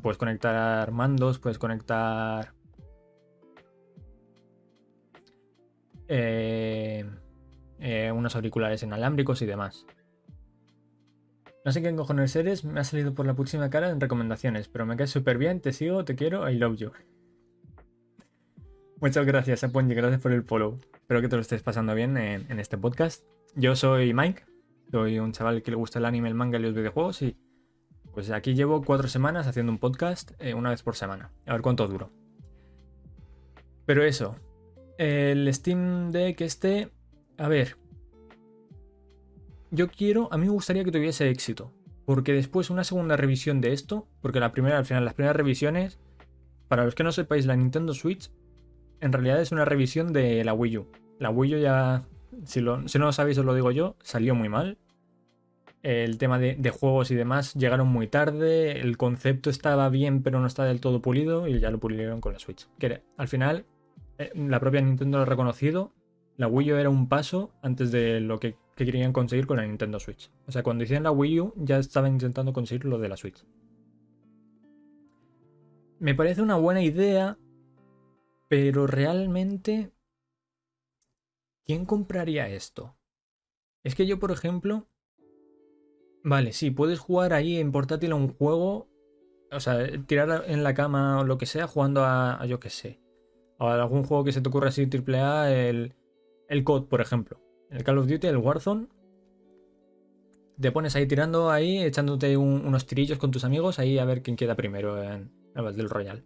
[0.01, 2.55] Puedes conectar mandos, puedes conectar...
[6.09, 7.05] Eh,
[7.79, 9.87] unos auriculares inalámbricos y demás.
[11.66, 14.87] No sé qué cojones eres, me ha salido por la próxima cara en recomendaciones, pero
[14.87, 16.93] me caes súper bien, te sigo, te quiero, I love you.
[19.01, 20.79] Muchas gracias, Aponji, gracias por el follow.
[20.95, 23.24] Espero que te lo estés pasando bien en, este podcast.
[23.57, 24.45] Yo soy Mike,
[24.93, 27.37] soy un chaval que le gusta el anime, el manga y los videojuegos y
[28.14, 31.33] pues aquí llevo cuatro semanas haciendo un podcast eh, una vez por semana.
[31.47, 32.12] A ver cuánto duro.
[33.85, 34.37] Pero eso,
[34.99, 36.93] el Steam Deck este,
[37.39, 37.76] a ver,
[39.70, 41.72] yo quiero, a mí me gustaría que tuviese éxito.
[42.05, 45.99] Porque después una segunda revisión de esto, porque la primera, al final, las primeras revisiones,
[46.68, 48.30] para los que no sepáis, la Nintendo Switch
[49.01, 50.87] en realidad es una revisión de la Wii U.
[51.18, 52.05] La Wii U ya,
[52.45, 54.78] si, no lo sabéis os lo digo yo, salió muy mal.
[55.82, 60.47] El tema de, juegos y demás llegaron muy tarde, el concepto estaba bien pero no
[60.47, 62.66] está del todo pulido y ya lo pulieron con la Switch.
[63.16, 63.66] Al final,
[64.18, 65.93] eh, la propia Nintendo lo ha reconocido,
[66.37, 69.66] la Wii U era un paso antes de lo que que querían conseguir con la
[69.66, 70.30] Nintendo Switch.
[70.47, 73.45] O sea, cuando hicieron la Wii U ya estaban intentando conseguir lo de la Switch.
[75.99, 77.39] Me parece una buena idea,
[78.49, 79.93] pero realmente...
[81.64, 82.97] ¿Quién compraría esto?
[83.82, 84.89] Es que yo, por ejemplo...
[86.22, 88.91] Vale, sí, puedes jugar ahí en portátil a un juego,
[89.51, 93.01] o sea, tirar en la cama o lo que sea, jugando a, yo qué sé,
[93.59, 95.95] a algún juego que se te ocurra así AAA, el,
[96.49, 97.40] el COD, por ejemplo
[97.70, 98.88] el Call of Duty, el Warzone,
[100.61, 104.36] te pones ahí tirando ahí, echándote unos tirillos con tus amigos ahí a ver quién
[104.36, 106.24] queda primero en el Battle Royale.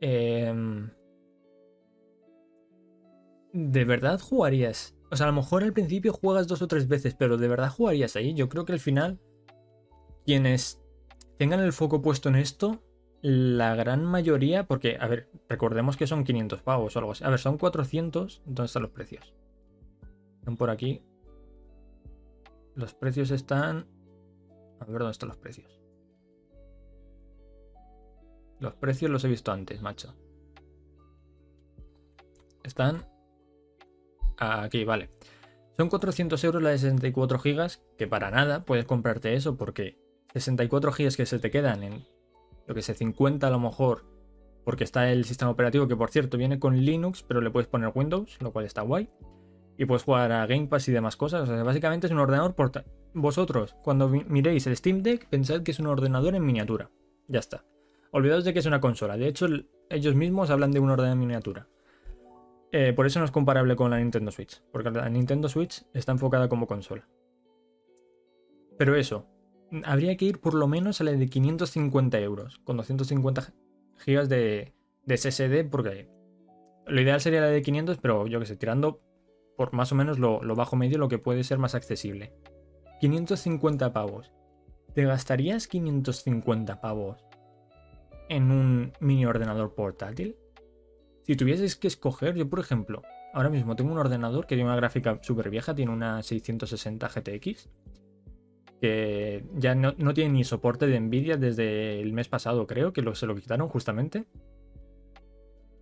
[0.00, 0.90] Em,
[3.52, 4.96] ¿De verdad jugarías?
[5.10, 7.70] O sea, a lo mejor al principio juegas dos o tres veces, pero ¿de verdad
[7.70, 8.34] jugarías ahí?
[8.34, 9.20] Yo creo que al final,
[10.26, 10.82] quienes
[11.38, 12.82] tengan el foco puesto en esto,
[13.26, 17.24] la gran mayoría, porque, a ver, recordemos que son 500 pavos o algo así.
[17.24, 19.32] A ver, son 400, ¿dónde están los precios?
[20.40, 21.02] Están por aquí.
[22.74, 23.86] Los precios están...
[24.78, 25.80] A ver dónde están los precios.
[28.60, 30.14] Los precios los he visto antes, macho.
[32.62, 33.06] Están...
[34.36, 35.08] Aquí, vale.
[35.78, 39.98] Son 400 euros la de 64 gigas, que para nada puedes comprarte eso porque
[40.34, 42.04] 64 gigas que se te quedan en,
[42.66, 44.04] lo que sé, 50 a lo mejor,
[44.64, 47.92] porque está el sistema operativo que por cierto viene con Linux, pero le puedes poner
[47.94, 49.08] Windows, lo cual está guay
[49.76, 51.42] y puedes jugar a Game Pass y demás cosas.
[51.42, 52.92] O sea, básicamente es un ordenador portátil.
[53.12, 56.90] Vosotros, cuando miréis el Steam Deck, pensad que es un ordenador en miniatura.
[57.28, 57.64] Ya está.
[58.10, 59.16] Olvidaos de que es una consola.
[59.16, 59.46] De hecho,
[59.90, 61.68] ellos mismos hablan de un ordenador en miniatura.
[62.72, 64.62] Eh, por eso no es comparable con la Nintendo Switch.
[64.72, 67.08] Porque la Nintendo Switch está enfocada como consola.
[68.76, 69.28] Pero eso,
[69.84, 72.60] habría que ir por lo menos a la de 550 euros.
[72.64, 73.52] Con 250
[74.06, 75.68] GB de, de SSD.
[75.70, 76.08] Porque
[76.86, 79.00] lo ideal sería la de 500, pero yo que sé, tirando
[79.56, 82.32] por más o menos lo, bajo medio, lo que puede ser más accesible.
[83.00, 84.32] 550 pavos.
[84.94, 87.24] ¿Te gastarías 550 pavos
[88.28, 90.36] en un mini ordenador portátil?
[91.22, 93.02] Si tuvieses que escoger, yo por ejemplo,
[93.32, 97.70] ahora mismo tengo un ordenador que tiene una gráfica súper vieja, tiene una 660 GTX,
[98.84, 103.14] que ya no, tiene ni soporte de Nvidia desde el mes pasado, creo, que lo,
[103.14, 104.26] se lo quitaron justamente.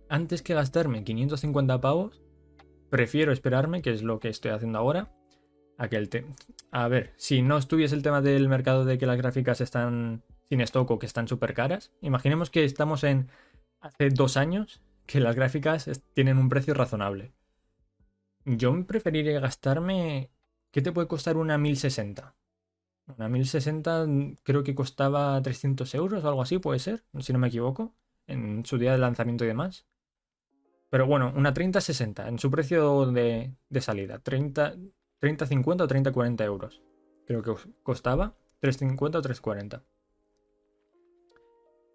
[0.07, 2.21] Antes que gastarme 550 pavos,
[2.89, 5.11] Prefiero esperarme, que es lo que estoy haciendo ahora,
[5.77, 6.09] a que el
[6.71, 10.61] A ver, si no estuviese el tema del mercado de que las gráficas están sin
[10.61, 13.27] stock o que están súper caras, imaginemos que estamos en
[13.81, 17.33] hace dos años que las gráficas tienen un precio razonable.
[18.45, 20.29] Yo preferiría gastarme...
[20.71, 22.33] ¿Qué te puede costar una 1060?
[23.05, 24.07] Una 1060
[24.43, 27.93] creo que costaba 300 euros o algo así, puede ser, si no me equivoco,
[28.27, 29.85] en su día de lanzamiento y demás.
[30.93, 34.19] Pero bueno, una 3060 en su precio de, salida.
[34.19, 34.75] 30,
[35.19, 36.83] 50 o 30, 40 euros.
[37.25, 37.51] Creo que
[37.81, 39.83] costaba 350 o 340.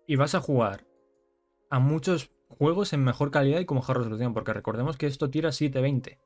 [0.09, 0.85] Y vas a jugar
[1.71, 4.35] a muchos juegos en mejor calidad y con mejor resolución.
[4.35, 6.19] Porque recordemos que esto tira 720.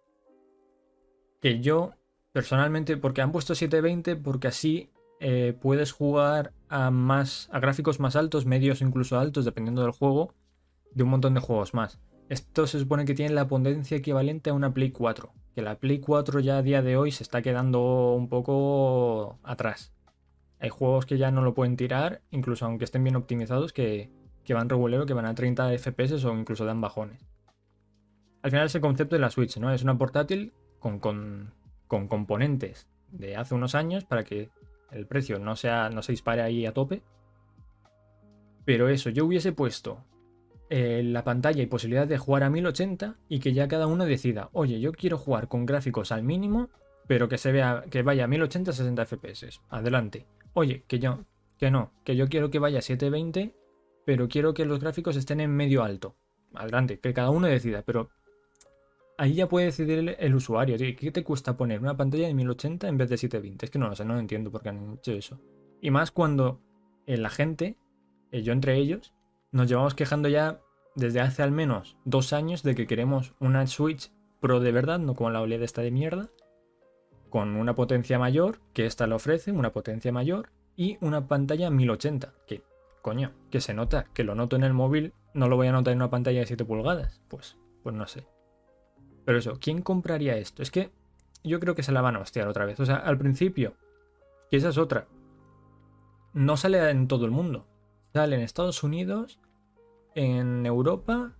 [1.43, 1.93] Que yo,
[2.33, 7.49] personalmente, porque han puesto 720, porque así eh, puedes jugar a más.
[7.53, 10.35] a gráficos más altos, medios incluso altos, dependiendo del juego,
[10.93, 11.99] de un montón de juegos más.
[12.28, 15.33] Esto se supone que tiene la potencia equivalente a una Play 4.
[15.55, 19.93] Que la Play 4 ya a día de hoy se está quedando un poco atrás.
[20.59, 24.11] Hay juegos que ya no lo pueden tirar, incluso aunque estén bien optimizados, que,
[24.45, 27.26] que van regulero, que van a 30 FPS o incluso dan bajones.
[28.43, 29.72] Al final es el concepto de la Switch, ¿no?
[29.72, 31.53] Es una portátil con, con,
[31.93, 34.49] con componentes de hace unos años para que
[34.93, 37.03] el precio no, sea, no se dispare ahí a tope.
[38.64, 40.03] Pero eso, yo hubiese puesto
[40.70, 44.49] eh, la pantalla y posibilidad de jugar a 1080 y que ya cada uno decida,
[44.55, 46.70] oye, yo quiero jugar con gráficos al mínimo,
[47.07, 49.61] pero que se vea que vaya a 1080 60 FPS.
[49.68, 50.26] Adelante.
[50.55, 51.26] Oye, que yo
[51.59, 53.55] que no, que yo quiero que vaya a 720,
[54.07, 56.16] pero quiero que los gráficos estén en medio alto.
[56.55, 58.09] Adelante, que cada uno decida, pero
[59.18, 60.76] ahí ya puede decidir el, usuario.
[60.76, 63.66] ¿Qué te cuesta poner una pantalla de 1080 en vez de 720?
[63.66, 65.40] Es que no lo sé, no entiendo por qué han hecho eso.
[65.80, 66.60] Y más cuando
[67.06, 67.76] eh, la gente,
[68.30, 69.14] eh, yo entre ellos,
[69.50, 70.60] nos llevamos quejando ya
[70.94, 75.14] desde hace al menos dos años de que queremos una Switch Pro de verdad, no
[75.14, 76.30] como la OLED esta de mierda,
[77.30, 82.34] con una potencia mayor, que esta lo ofrece, una potencia mayor, y una pantalla 1080,
[82.46, 82.62] que,
[83.02, 85.92] coño, que se nota, que lo noto en el móvil, no lo voy a notar
[85.92, 87.22] en una pantalla de 7 pulgadas.
[87.28, 88.26] Pues, pues no sé.
[89.24, 90.62] Pero eso, ¿quién compraría esto?
[90.62, 90.90] Es que
[91.44, 92.80] yo creo que se la van a hostiar otra vez.
[92.80, 93.74] O sea, al principio,
[94.50, 95.06] que esa es otra.
[96.32, 97.66] No sale en todo el mundo.
[98.12, 99.38] Sale en Estados Unidos,
[100.14, 101.32] en Europa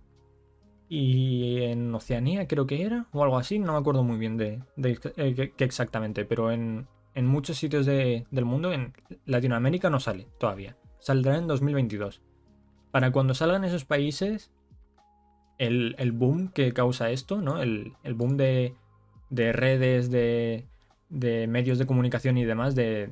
[0.89, 3.59] y en Oceanía, creo que era, o algo así.
[3.59, 8.93] No me acuerdo muy bien de, qué exactamente, pero en, muchos sitios del mundo, en
[9.25, 10.77] Latinoamérica no sale todavía.
[10.99, 12.21] Saldrá en 2022.
[12.91, 14.51] Para cuando salgan esos países,
[15.57, 17.61] el, boom que causa esto, ¿no?
[17.61, 18.73] El, boom de,
[19.29, 20.67] redes, de,
[21.09, 23.09] medios de comunicación y demás de,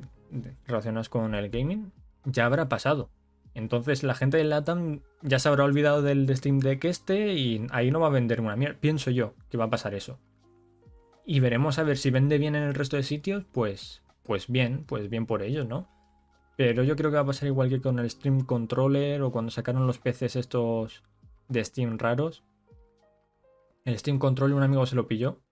[0.66, 1.92] relacionados con el gaming,
[2.24, 3.10] ya habrá pasado.
[3.54, 7.90] Entonces la gente de LATAM ya se habrá olvidado del Steam Deck este y ahí
[7.90, 8.78] no va a vender una mierda.
[8.80, 10.18] Pienso yo que va a pasar eso.
[11.26, 14.84] Y veremos a ver si vende bien en el resto de sitios, pues, pues bien,
[14.84, 15.88] pues bien por ellos, ¿no?
[16.56, 19.50] Pero yo creo que va a pasar igual que con el Stream Controller o cuando
[19.50, 21.02] sacaron los PCs estos
[21.52, 22.44] de Steam raros.
[23.84, 25.42] El Steam Control un amigo se lo pilló.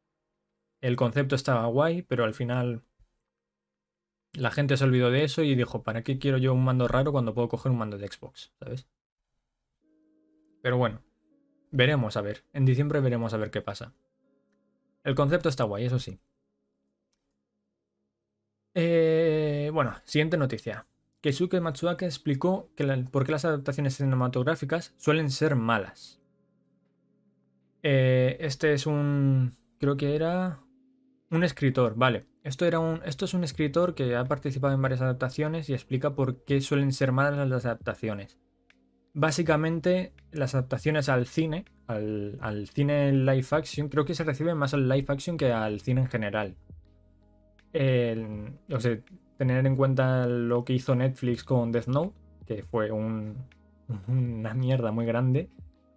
[0.80, 2.82] El concepto estaba guay, pero al final
[4.32, 7.12] la gente se olvidó de eso y dijo, ¿para qué quiero yo un mando raro
[7.12, 8.52] cuando puedo coger un mando de Xbox?
[8.58, 8.88] ¿Sabes?
[10.62, 11.02] Pero bueno,
[11.70, 12.44] veremos a ver.
[12.52, 13.94] En diciembre veremos a ver qué pasa.
[15.02, 16.20] El concepto está guay, eso sí.
[18.74, 20.86] Eh, bueno, siguiente noticia.
[21.20, 26.20] Keisuke Matsuake explicó que por qué las adaptaciones cinematográficas suelen ser malas.
[27.82, 29.56] Eh, este es un.
[29.78, 30.60] Creo que era.
[31.30, 32.26] Un escritor, vale.
[32.42, 36.14] Esto, era un, esto es un escritor que ha participado en varias adaptaciones y explica
[36.14, 38.38] por qué suelen ser malas las adaptaciones.
[39.12, 44.74] Básicamente, las adaptaciones al cine, al, al cine live action, creo que se reciben más
[44.74, 46.56] al live action que al cine en general.
[47.72, 48.98] El, o sea,
[49.40, 52.14] tener en cuenta lo que hizo Netflix con Death Note,
[52.44, 52.90] que fue
[54.06, 55.48] una mierda muy grande,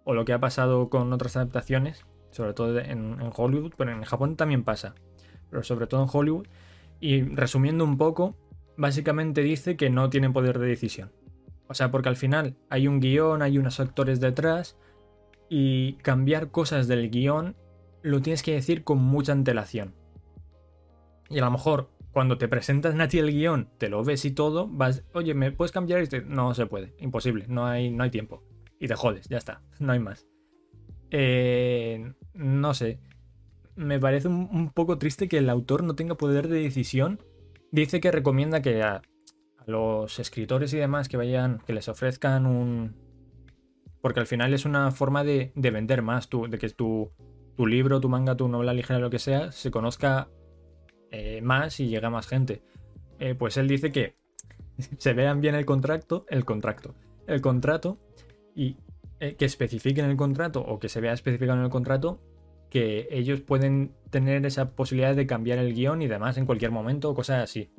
[0.04, 4.36] o lo que ha pasado con otras adaptaciones, sobre todo en, Hollywood, pero en Japón
[4.36, 4.94] también pasa,
[5.50, 6.46] pero sobre todo en Hollywood.
[7.00, 8.34] Y resumiendo un poco,
[8.78, 11.12] básicamente dice que no tienen poder de decisión.
[11.68, 14.78] O sea, porque al final hay un guion, hay unos actores detrás,
[15.50, 17.56] y cambiar cosas del guion
[18.00, 19.92] lo tienes que decir con mucha antelación.
[21.28, 24.30] Y a lo mejor cuando te presentas a ti el guion, te lo ves y
[24.30, 26.00] todo, vas, oye, ¿me puedes cambiar?
[26.00, 26.22] este?
[26.22, 28.44] No se puede, imposible, no hay, no hay tiempo.
[28.78, 30.26] Y te jodes, ya está, no hay más.
[31.10, 33.00] Eh, no sé,
[33.74, 37.20] me parece un, poco triste que el autor no tenga poder de decisión.
[37.72, 39.02] Dice que recomienda que a,
[39.66, 42.94] los escritores y demás que vayan, que les ofrezcan un...
[44.00, 47.10] Porque al final es una forma de, vender más, de que tu
[47.58, 50.28] libro, tu manga, tu novela ligera, lo que sea, se conozca
[51.14, 52.62] eh, más y llega más gente.
[53.20, 54.16] Eh, pues él dice que
[54.98, 56.94] se vean bien el contrato, el contrato,
[57.28, 57.98] el contrato
[58.56, 58.76] y
[59.20, 62.20] eh, que especifiquen el contrato o que se vea especificado en el contrato
[62.68, 67.10] que ellos pueden tener esa posibilidad de cambiar el guion y demás en cualquier momento
[67.10, 67.70] o cosas así.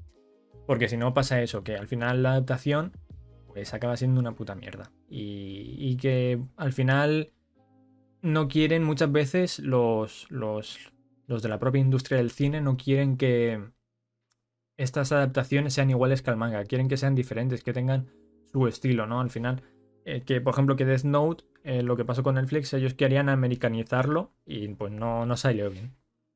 [0.66, 2.94] Porque si no pasa eso, que al final la adaptación
[3.48, 4.94] pues acaba siendo una puta mierda.
[5.10, 7.34] Y, y que al final
[8.22, 10.94] no quieren muchas veces los, los,
[11.28, 13.72] los de la propia industria del cine no quieren que
[14.78, 18.10] estas adaptaciones sean iguales que al manga, quieren que sean diferentes, que tengan
[18.52, 19.22] su estilo, ¿no?
[19.22, 19.64] Al final,
[20.06, 23.30] eh, que por ejemplo que Death Note, eh, lo que pasó con Netflix, ellos querían
[23.30, 25.96] americanizarlo y pues no, no salió bien.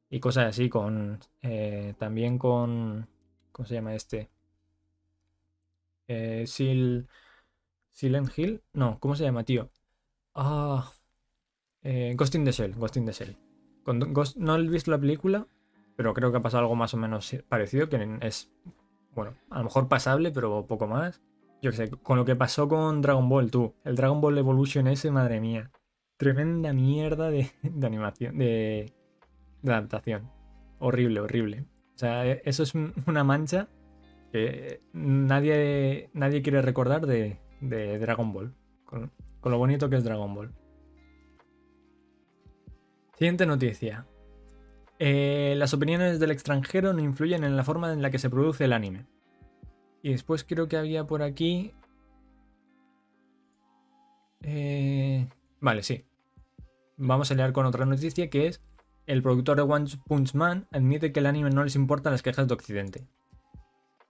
[0.09, 3.07] Y cosas así, con eh, también con...
[3.51, 4.29] ¿Cómo se llama este?
[6.49, 7.05] Sil...
[7.91, 8.63] Silent Hill.
[8.73, 9.69] No, ¿cómo se llama, tío?
[10.33, 10.91] Ah...
[12.15, 13.48] Ghost in the Shell, Ghost in the Shell
[13.93, 15.47] no he visto la película,
[15.95, 18.51] pero creo que ha pasado algo más o menos parecido, que es
[19.15, 21.21] bueno, a lo mejor pasable, pero poco más.
[21.61, 23.73] Yo qué sé, con lo que pasó con Dragon Ball, tú.
[23.83, 25.71] El Dragon Ball Evolution ese, madre mía.
[26.17, 27.51] Tremenda mierda de,
[27.83, 28.93] animación, de,
[29.61, 30.29] de adaptación.
[30.79, 31.65] Horrible, horrible.
[31.95, 32.73] O sea, e, eso es
[33.07, 33.67] una mancha
[34.31, 38.53] que nadie, nadie quiere recordar de, Dragon Ball.
[38.85, 39.11] Con,
[39.43, 40.53] lo bonito que es Dragon Ball.
[43.19, 44.07] Siguiente noticia.
[44.97, 48.63] Eh, las opiniones del extranjero no influyen en la forma en la que se produce
[48.63, 49.05] el anime.
[50.01, 51.73] Y después creo que había por aquí...
[54.41, 55.27] Eh,
[55.59, 56.05] vale, sí.
[56.95, 58.61] Vamos a leer con otra noticia que es
[59.05, 62.47] el productor de One Punch Man admite que el anime no les importa las quejas
[62.47, 63.07] de Occidente.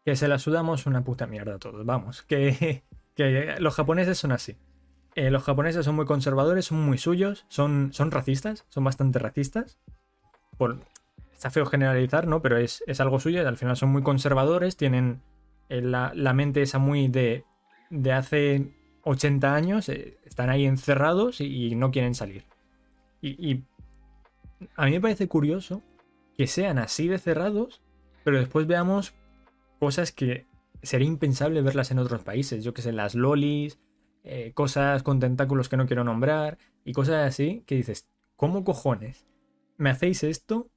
[0.06, 2.24] Que se las sudamos una puta mierda a todos, vamos.
[3.16, 4.56] Que, los japoneses son así.
[5.16, 9.80] Eh, los japoneses son muy conservadores, son muy suyos, son, son racistas, son bastante racistas
[11.40, 12.42] está feo generalizar, ¿no?
[12.42, 13.48] Pero es, algo suyo.
[13.48, 15.22] Al final son muy conservadores, tienen
[15.70, 17.46] eh, la, mente esa muy de,
[17.90, 22.44] de hace 80 años, eh, están ahí encerrados y, no quieren salir.
[23.22, 23.64] Y,
[24.76, 25.82] a mí me parece curioso
[26.38, 27.82] que sean así de cerrados,
[28.26, 29.14] pero después veamos
[29.80, 30.46] cosas que
[30.84, 32.66] sería impensable verlas en otros países.
[32.66, 33.80] Yo que sé, las lolis,
[34.24, 39.26] eh, cosas con tentáculos que no quiero nombrar y cosas así que dices, ¿cómo cojones
[39.78, 40.70] me hacéis esto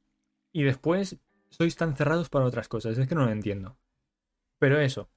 [0.53, 1.19] y después
[1.53, 2.97] sois tan cerrados para otras cosas.
[2.97, 3.77] Es que no lo entiendo.
[4.59, 5.11] Pero eso.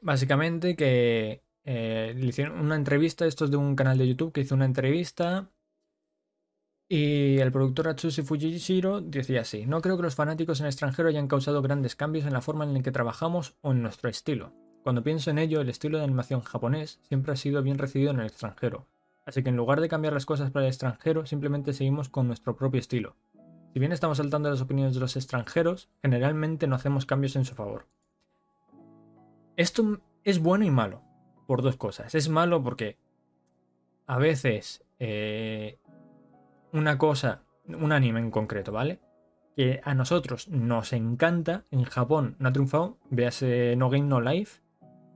[0.00, 4.42] Básicamente que eh, le hicieron una entrevista, esto es de un canal de YouTube que
[4.42, 5.50] hizo una entrevista
[6.88, 11.08] y el productor Atsushi Fujishiro decía así, no creo que los fanáticos en el extranjero
[11.08, 14.52] hayan causado grandes cambios en la forma en la que trabajamos o en nuestro estilo.
[14.82, 18.20] Cuando pienso en ello, el estilo de animación japonés siempre ha sido bien recibido en
[18.20, 18.86] el extranjero.
[19.24, 22.56] Así que en lugar de cambiar las cosas para el extranjero, simplemente seguimos con nuestro
[22.56, 23.14] propio estilo.
[23.72, 27.54] Si bien estamos saltando las opiniones de los extranjeros, generalmente no hacemos cambios en su
[27.54, 27.86] favor.
[29.56, 31.02] Esto es bueno y malo,
[31.46, 32.14] por dos cosas.
[32.14, 32.98] Es malo porque
[34.06, 35.78] a veces eh,
[36.72, 39.00] una cosa, un anime en concreto, ¿vale?
[39.56, 44.60] Que a nosotros nos encanta, en Japón no ha triunfado, véase No Game No Life,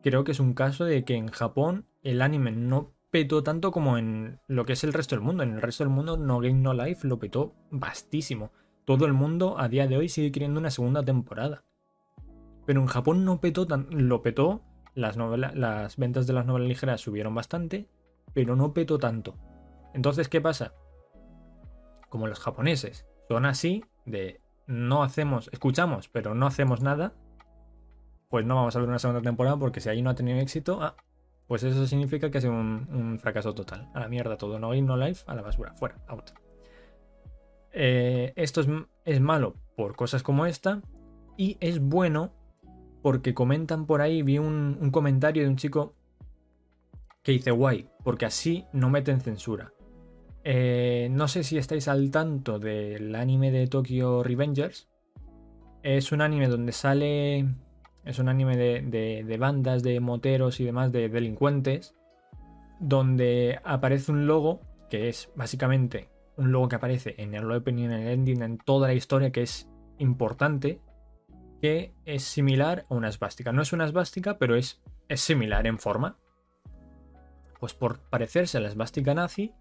[0.06, 3.98] creo que es un caso de que en Japón el anime no petó tanto como
[3.98, 5.42] en lo que es el resto del mundo.
[5.42, 8.52] En el resto del mundo, No Game No Life lo petó bastísimo.
[8.84, 11.64] Todo el mundo a día de hoy sigue queriendo una segunda temporada.
[12.66, 13.88] Pero en Japón no petó tan.
[13.90, 14.62] Lo petó.
[14.94, 17.88] Las, las ventas de las novelas ligeras subieron bastante.
[18.32, 19.34] Pero no petó tanto.
[19.92, 20.72] Entonces, ¿qué pasa?
[22.10, 27.12] Como los japoneses son así, de no hacemos, escuchamos, pero no hacemos nada,
[28.28, 30.82] pues no vamos a ver una segunda temporada porque si ahí no ha tenido éxito,
[30.82, 30.96] ah,
[31.46, 33.88] pues eso significa que ha sido un, fracaso total.
[33.94, 34.58] A la mierda todo.
[34.58, 35.74] No game, no life, a la basura.
[35.74, 36.30] Fuera, out.
[37.72, 38.62] Eh, esto
[39.04, 40.82] es, malo por cosas como esta.
[41.36, 42.32] Y es bueno
[43.02, 44.22] porque comentan por ahí.
[44.22, 45.94] Vi un, comentario de un chico
[47.22, 49.72] que dice guay, porque así no meten censura.
[50.42, 54.88] Eh, no sé si estáis al tanto del anime de Tokyo Revengers.
[55.82, 57.46] Es un anime donde sale
[58.06, 61.94] es un anime de, bandas, de moteros y demás, de delincuentes,
[62.78, 67.92] donde aparece un logo que es básicamente un logo que aparece en el opening, en
[67.92, 70.80] el ending, en toda la historia, que es importante,
[71.60, 73.52] que es similar a una esvástica.
[73.52, 76.18] No es una esvástica, pero es, es similar en forma.
[77.58, 79.52] Pues por parecerse a la esvástica nazi,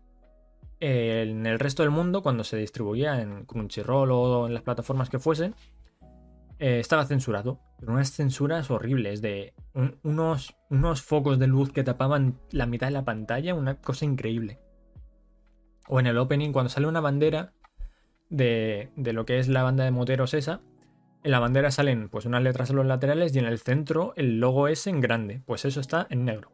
[0.80, 5.18] en el resto del mundo, cuando se distribuía en Crunchyroll o en las plataformas que
[5.18, 5.56] fuesen,
[6.60, 9.54] eh, estaba censurado, pero unas censuras horribles de
[10.04, 14.60] unos, unos focos de luz que tapaban la mitad de la pantalla, una cosa increíble.
[15.88, 17.54] O en el opening, cuando sale una bandera
[18.30, 20.62] de, de lo que es la banda de moteros esa,
[21.24, 24.40] en la bandera salen pues unas letras en los laterales y en el centro el
[24.40, 26.52] logo es en grande, pues eso está en negro.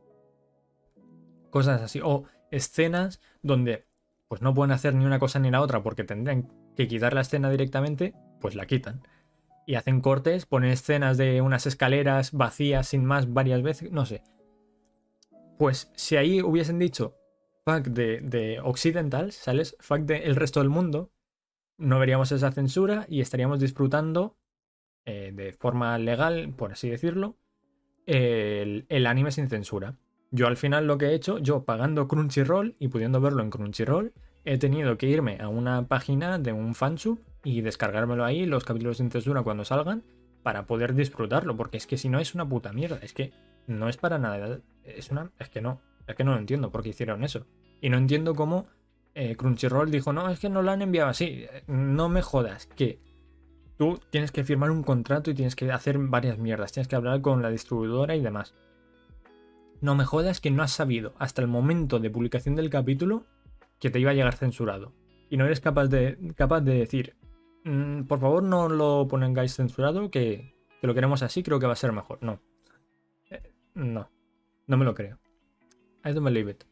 [1.49, 1.99] Cosas así.
[2.01, 3.85] O escenas donde
[4.29, 6.47] pues no pueden hacer ni una cosa ni la otra porque tendrían
[6.77, 9.01] que quitar la escena directamente, pues la quitan
[9.65, 14.23] y hacen cortes, ponen escenas de unas escaleras vacías sin más varias veces, no sé.
[15.57, 17.15] Pues si ahí hubiesen dicho
[17.65, 19.75] fuck de, de Occidental, ¿sales?
[19.79, 21.11] Fuck del resto del mundo,
[21.77, 24.37] no veríamos esa censura y estaríamos disfrutando
[25.05, 27.37] eh, de forma legal, por así decirlo,
[28.05, 29.97] el, el, anime sin censura.
[30.31, 34.13] Yo al final lo que he hecho, yo pagando Crunchyroll y pudiendo verlo en Crunchyroll,
[34.45, 38.97] he tenido que irme a una página de un fansub y descargármelo ahí, los capítulos
[38.97, 40.03] sin censura cuando salgan,
[40.43, 43.31] para poder disfrutarlo, porque es que si no es una puta mierda, es que
[43.67, 46.83] no es para nada, es una, es que no, es que no lo entiendo por
[46.83, 47.45] qué hicieron eso.
[47.79, 48.67] Y no entiendo cómo
[49.13, 52.99] eh, Crunchyroll dijo, no, es que no lo han enviado así, no me jodas, que
[53.81, 56.71] tú tienes que firmar un contrato y tienes que hacer varias mierdas.
[56.71, 58.53] Tienes que hablar con la distribuidora y demás.
[59.81, 63.25] No me jodas que no has sabido hasta el momento de publicación del capítulo
[63.79, 64.93] que te iba a llegar censurado.
[65.31, 67.15] Y no eres capaz de, capaz de decir,
[67.63, 71.73] "Mm, por favor no lo pongáis censurado, que, que lo queremos así, creo que va
[71.73, 72.19] a ser mejor.
[72.21, 72.39] No.
[73.29, 74.09] Eh, no.
[74.67, 75.19] No me lo creo.
[76.03, 76.63] I don't believe it.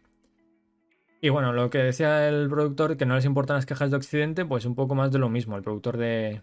[1.22, 4.46] Y bueno, lo que decía el productor, que no les importan las quejas de Occidente,
[4.46, 5.58] pues un poco más de lo mismo.
[5.58, 6.42] El productor de...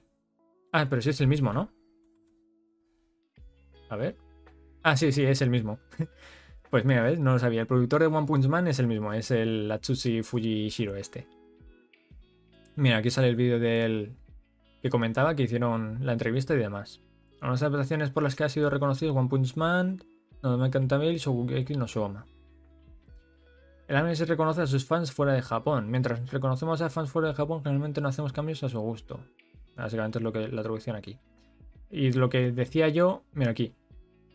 [0.72, 1.72] Ah, pero sí es el mismo, ¿no?
[3.88, 4.16] A ver.
[4.82, 5.78] Ah, sí, sí, es el mismo.
[6.70, 7.18] pues mira, ¿ves?
[7.18, 7.62] No lo sabía.
[7.62, 11.26] El productor de One Punch Man es el mismo, es el Atsushi Fujishiro este.
[12.76, 14.14] Mira, aquí sale el vídeo del
[14.86, 17.00] que comentaba que hicieron la entrevista y demás.
[17.42, 20.02] Unas adaptaciones por las que ha sido reconocido One Punch Man,
[20.42, 22.24] Nodome Cantabile y Shokugeki no Soma.
[23.88, 25.90] El anime se reconoce a sus fans fuera de Japón.
[25.90, 29.20] Mientras reconocemos a fans fuera de Japón, generalmente no hacemos cambios a su gusto.
[29.76, 31.18] Básicamente es lo que la traducción aquí.
[31.90, 33.74] Y lo que decía yo, mira aquí.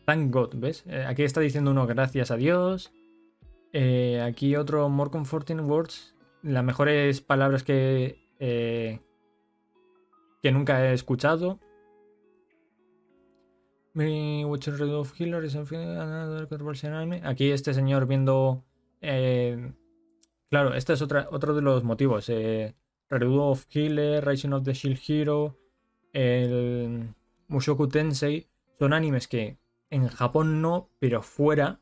[0.06, 0.84] Thank God, ¿ves?
[0.86, 2.92] Eh, aquí está diciendo uno gracias a Dios.
[3.72, 6.14] Eh, aquí otro more comforting words.
[6.42, 9.00] Las mejores palabras que, eh,
[10.42, 11.60] que nunca he escuchado.
[17.24, 18.64] Aquí este señor viendo.
[19.00, 19.72] eh,
[20.50, 22.28] claro, este es otra, otro de los motivos.
[22.28, 22.74] Eh,
[23.08, 25.58] Redo of Rising of the Shield Hero,
[26.12, 27.14] el
[27.48, 28.48] Mushoku Tensei.
[28.78, 29.58] Son animes que
[29.90, 31.80] en Japón no, pero fuera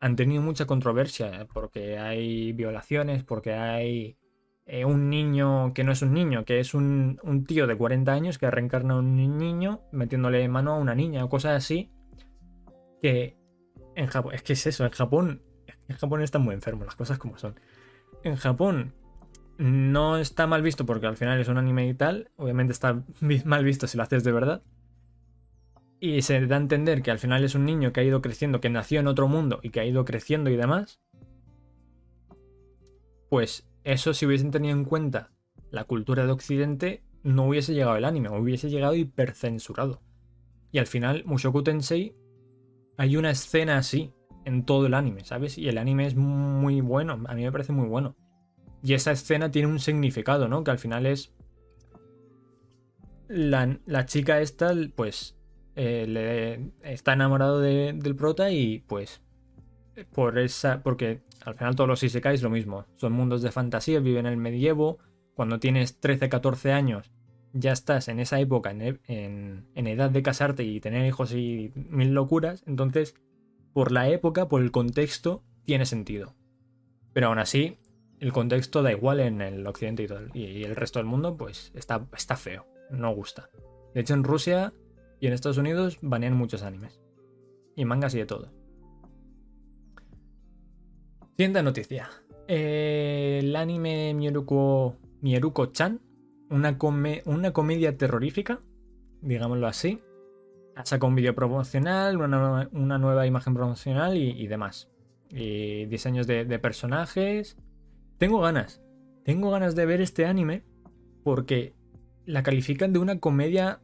[0.00, 1.42] han tenido mucha controversia.
[1.42, 4.16] eh, Porque hay violaciones, porque hay
[4.66, 8.12] eh, un niño que no es un niño, que es un, un tío de 40
[8.12, 11.92] años que reencarna a un niño metiéndole mano a una niña o cosas así.
[13.00, 13.36] Que
[13.94, 15.42] en Japón, es que es eso, en Japón,
[15.88, 17.58] en Japón están muy enfermos las cosas como son.
[18.24, 18.92] En Japón
[19.58, 23.02] no está mal visto porque al final es un anime y tal, obviamente está
[23.44, 24.62] mal visto si lo haces de verdad.
[26.00, 28.60] Y se da a entender que al final es un niño que ha ido creciendo,
[28.60, 31.00] que nació en otro mundo y que ha ido creciendo y demás.
[33.30, 35.30] Pues eso si hubiesen tenido en cuenta
[35.70, 40.02] la cultura de Occidente, no hubiese llegado el anime, hubiese llegado hipercensurado.
[40.72, 42.16] Y al final, Mushoku Tensei,
[42.96, 44.12] hay una escena así
[44.44, 45.56] en todo el anime, ¿sabes?
[45.56, 48.16] Y el anime es muy bueno, a mí me parece muy bueno.
[48.82, 50.64] Y esa escena tiene un significado, ¿no?
[50.64, 51.32] Que al final es...
[53.28, 55.36] La, la chica esta, pues,
[55.76, 59.22] eh, le, está enamorado de- del prota y pues...
[60.12, 60.82] Por esa...
[60.82, 62.84] Porque al final todos los Isekai es lo mismo.
[62.96, 64.98] Son mundos de fantasía, viven en el medievo.
[65.34, 67.10] Cuando tienes 13, 14 años,
[67.52, 71.32] ya estás en esa época, en, e- en- en edad de casarte y tener hijos
[71.32, 72.62] y mil locuras.
[72.66, 73.14] Entonces,
[73.72, 76.34] por la época, por el contexto, tiene sentido.
[77.12, 77.78] Pero aún así,
[78.20, 81.70] el contexto da igual en el occidente y, todo, y el resto del mundo, pues
[81.74, 82.66] está, está feo.
[82.90, 83.50] No gusta.
[83.94, 84.72] De hecho, en Rusia
[85.20, 87.00] y en Estados Unidos banean muchos animes.
[87.74, 88.52] Y mangas y de todo.
[91.36, 92.08] Siguiente noticia.
[92.48, 96.00] Eh, el anime Mieruko, Mieruko-chan,
[96.50, 98.60] una, come- una comedia terrorífica,
[99.20, 100.00] digámoslo así.
[100.76, 104.90] Ha sacado un vídeo promocional, una, nueva- una imagen promocional y, demás.
[105.30, 107.56] Y diseños de, personajes.
[108.18, 108.82] Tengo ganas.
[109.24, 110.64] Tengo ganas de ver este anime
[111.24, 111.74] porque
[112.24, 113.80] la califican de una comedia.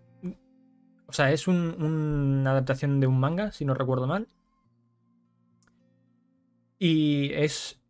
[1.07, 4.29] O sea, es un- una adaptación de un manga, si no recuerdo mal.
[6.85, 7.81] Y es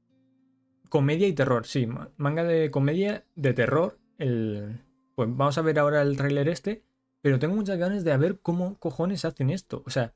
[0.90, 3.98] comedia y terror, sí, ma- manga de comedia de terror.
[4.18, 4.80] El,
[5.14, 6.84] pues vamos a ver ahora el tráiler este,
[7.22, 9.82] pero tengo muchas ganas de ver cómo cojones hacen esto.
[9.86, 10.14] O sea,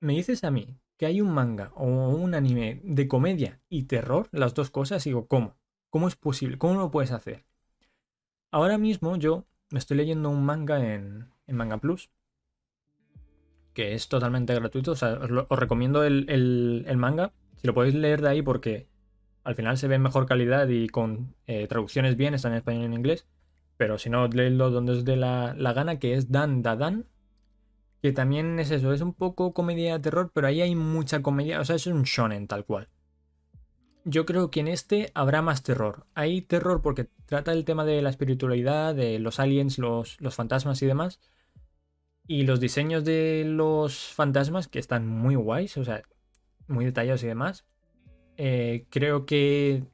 [0.00, 4.28] me dices a mí que hay un manga o un anime de comedia y terror,
[4.32, 5.58] las dos cosas, y digo, ¿cómo?
[5.90, 6.58] ¿Cómo es posible?
[6.58, 7.44] ¿Cómo lo puedes hacer?
[8.50, 12.08] Ahora mismo yo me estoy leyendo un manga en, en Manga Plus,
[13.74, 14.92] que es totalmente gratuito.
[14.92, 15.14] O sea,
[15.50, 17.32] os, recomiendo el- el manga,
[17.64, 18.88] si lo podéis leer de ahí, porque
[19.42, 22.82] al final se ve en mejor calidad y con eh, traducciones bien, está en español
[22.82, 23.26] y en inglés.
[23.78, 27.06] Pero si no, leedlo donde os dé la, la gana, que es Dan Dadan.
[28.02, 31.58] Que también es eso, es un poco comedia de terror, pero ahí hay mucha comedia.
[31.58, 32.90] O sea, es un shonen tal cual.
[34.04, 36.04] Yo creo que en este habrá más terror.
[36.14, 40.82] Hay terror porque trata el tema de la espiritualidad, de los aliens, los, los fantasmas
[40.82, 41.18] y demás.
[42.26, 46.02] Y los diseños de los fantasmas, que están muy guays, o sea,
[46.68, 47.66] muy detallados y demás.
[48.36, 49.84] Eh, creo que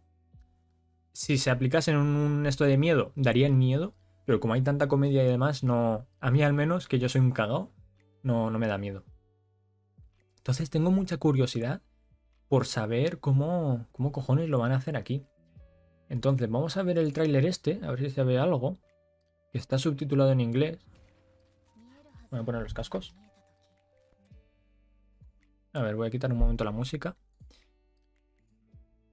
[1.12, 3.95] si se aplicasen un, un esto de miedo, darían miedo.
[4.27, 6.07] Pero como hay tanta comedia y demás, no.
[6.21, 7.73] A mí al menos, que yo soy un cagao,
[8.23, 9.05] no, no me da miedo.
[10.37, 11.83] Entonces tengo mucha curiosidad
[12.49, 15.27] por saber cómo, cómo cojones lo van a hacer aquí.
[16.09, 18.77] Entonces, vamos a ver el tráiler este, a ver si se ve algo.
[19.53, 20.79] Que está subtitulado en inglés.
[22.31, 23.14] Voy a poner los cascos.
[25.73, 27.16] A ver, voy a quitar un momento la música.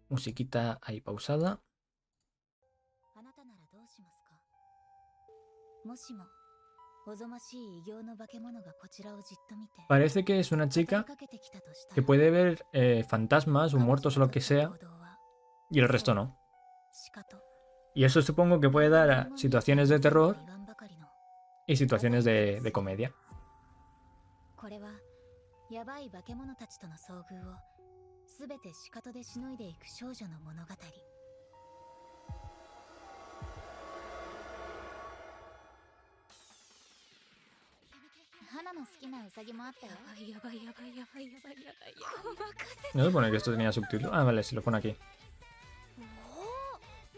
[0.09, 1.61] Musiquita ahí pausada.
[9.87, 11.05] Parece que es una chica
[11.93, 14.71] que puede ver eh, fantasmas o muertos o lo que sea
[15.69, 16.37] y el resto no.
[17.93, 20.35] Y eso supongo que puede dar situaciones de terror
[21.65, 23.13] y situaciones de, de comedia.
[25.69, 27.55] やばい化け物たちとの遭遇を
[28.39, 30.67] 全て仕方でしのいでいく少女の物語
[38.49, 41.93] 花の好きなウサギもあったよやばいやばいやばいやばいやばいやばい
[42.23, 44.09] ごまかせ No se pone que esto tenía subtítulo.
[44.13, 44.95] Ah, vale, si lo pone aquí.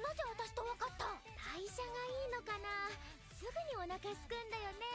[0.01, 2.89] なぜ私と分かった代謝がいいのかな
[3.37, 4.89] すぐにお腹すくんだよね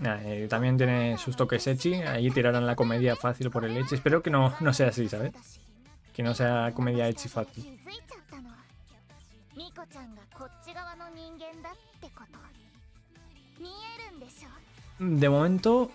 [0.00, 1.94] Eh, también tiene sus toques echi.
[1.94, 3.94] Ahí tirarán la comedia fácil por el echi.
[3.94, 5.32] Espero que no, no sea así, ¿sabes?
[6.12, 7.78] Que no sea comedia echi fácil.
[14.98, 15.90] De momento,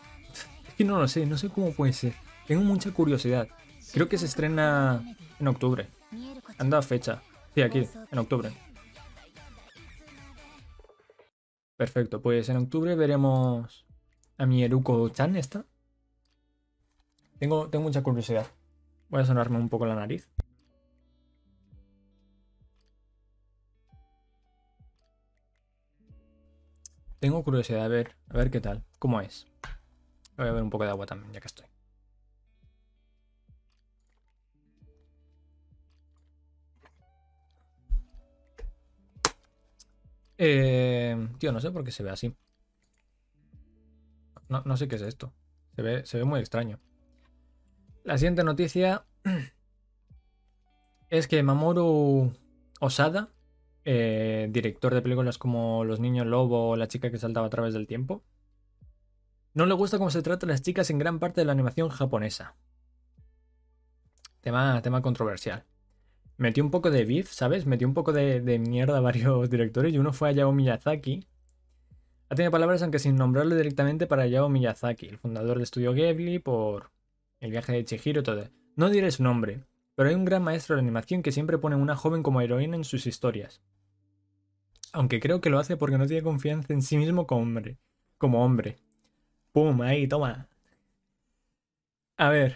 [0.67, 2.13] es que no lo sé, no sé cómo puede ser.
[2.45, 3.47] Tengo mucha curiosidad.
[3.93, 5.01] Creo que se estrena
[5.39, 5.87] en octubre.
[6.57, 7.21] Anda fecha.
[7.55, 8.51] Sí, aquí, en octubre.
[11.75, 13.86] Perfecto, pues en octubre veremos
[14.37, 15.65] a mi Eruko-chan esta.
[17.39, 18.47] Tengo, tengo mucha curiosidad.
[19.09, 20.29] Voy a sonarme un poco la nariz.
[27.19, 29.47] Tengo curiosidad a ver, a ver qué tal, cómo es.
[30.37, 31.65] Voy a ver un poco de agua también, ya que estoy.
[40.37, 42.35] Eh, tío, no sé por qué se ve así.
[44.49, 45.33] No, sé qué es esto.
[45.75, 46.79] Se ve, se ve muy extraño.
[48.03, 49.05] La siguiente noticia
[51.09, 52.33] es que Mamoru
[52.79, 53.29] Osada,
[53.83, 57.73] eh, director de películas como Los Niños Lobo o La chica que saltaba a través
[57.73, 58.23] del tiempo,
[59.53, 61.89] no le gusta cómo se trata a las chicas en gran parte de la animación
[61.89, 62.55] japonesa.
[64.41, 65.65] Tema, tema controversial.
[66.37, 67.65] Metió un poco de beef, ¿sabes?
[67.65, 71.27] Metió un poco de, de mierda a varios directores y uno fue a Yao Miyazaki,
[72.29, 76.39] ha tenido palabras, aunque sin nombrarlo directamente, para Hayao Miyazaki, el fundador del estudio Ghibli,
[76.39, 76.91] por
[77.39, 78.49] el viaje de Chihiro, todo.
[78.75, 79.63] No diré su nombre,
[79.95, 82.75] pero hay un gran maestro de animación que siempre pone a una joven como heroína
[82.75, 83.61] en sus historias.
[84.93, 87.77] Aunque creo que lo hace porque no tiene confianza en sí mismo como hombre.
[88.17, 88.77] Como hombre.
[89.51, 89.81] ¡Pum!
[89.81, 90.47] Ahí, toma.
[92.17, 92.55] A ver.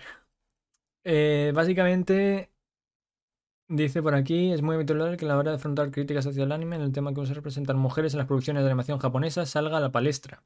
[1.03, 2.51] Eh, básicamente
[3.74, 6.51] Dice por aquí, es muy habitual que a la hora de afrontar críticas hacia el
[6.51, 9.78] anime, en el tema que se representan mujeres en las producciones de animación japonesa salga
[9.78, 10.43] a la palestra.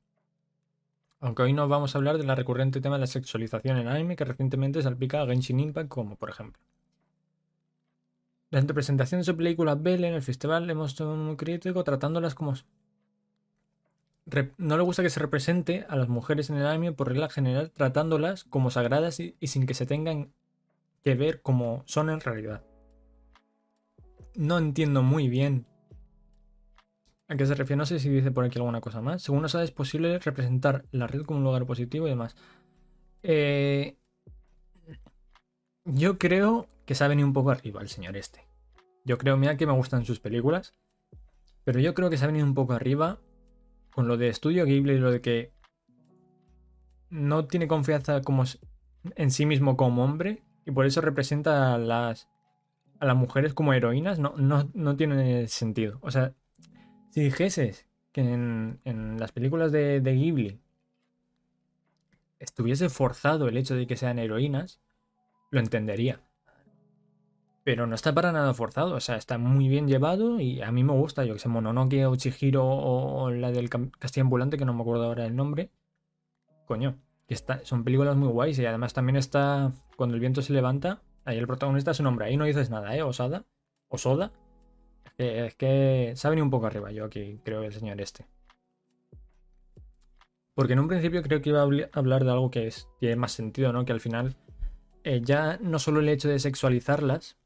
[1.21, 4.25] Aunque hoy no vamos a hablar del recurrente tema de la sexualización en anime que
[4.25, 6.61] recientemente salpica a Genshin Impact como por ejemplo.
[8.51, 12.53] La representación de su película Belle en el festival hemos sido muy crítico tratándolas como...
[14.59, 17.71] no le gusta que se represente a las mujeres en el anime por regla general
[17.71, 20.31] tratándolas como sagradas y sin que se tengan
[21.03, 22.61] que ver como son en realidad
[24.35, 25.65] no entiendo muy bien
[27.27, 27.77] a qué se refiere.
[27.77, 29.21] No sé si dice por aquí alguna cosa más.
[29.21, 32.35] Según nos es posible representar la red como un lugar positivo y demás.
[33.23, 33.97] Eh,
[35.85, 38.47] yo creo que se ha venido un poco arriba el señor este.
[39.03, 40.73] Yo creo, mira que me gustan sus películas.
[41.63, 43.19] Pero yo creo que se ha venido un poco arriba
[43.91, 45.53] con lo de Estudio Ghibli y lo de que
[47.09, 48.43] no tiene confianza como
[49.15, 52.27] en sí mismo como hombre y por eso representa las
[52.99, 55.99] a las mujeres como heroínas no, no, tiene sentido.
[56.01, 56.33] O sea,
[57.09, 60.59] si dijeses que en, las películas de, de, Ghibli
[62.39, 64.79] estuviese forzado el hecho de que sean heroínas,
[65.51, 66.21] lo entendería.
[67.63, 70.83] Pero no está para nada forzado, o sea, está muy bien llevado y a mí
[70.83, 74.73] me gusta, yo que sé, Mononoke o Chihiro o, la del Castillo Ambulante, que no
[74.73, 75.71] me acuerdo ahora el nombre.
[76.65, 80.53] Coño, que está, son películas muy guays y además también está Cuando el viento se
[80.53, 83.01] levanta, Ahí el protagonista es un hombre, ahí no dices nada, ¿eh?
[83.01, 83.45] Osada.
[83.89, 84.31] Osoda.
[85.17, 88.25] Es que, es sabe ni un poco arriba, yo aquí creo que el señor este.
[90.53, 93.31] Porque en un principio creo que iba a hablar de algo que es, tiene más
[93.31, 93.85] sentido, ¿no?
[93.85, 94.35] Que al final
[95.03, 97.37] eh, ya no solo el hecho de sexualizarlas,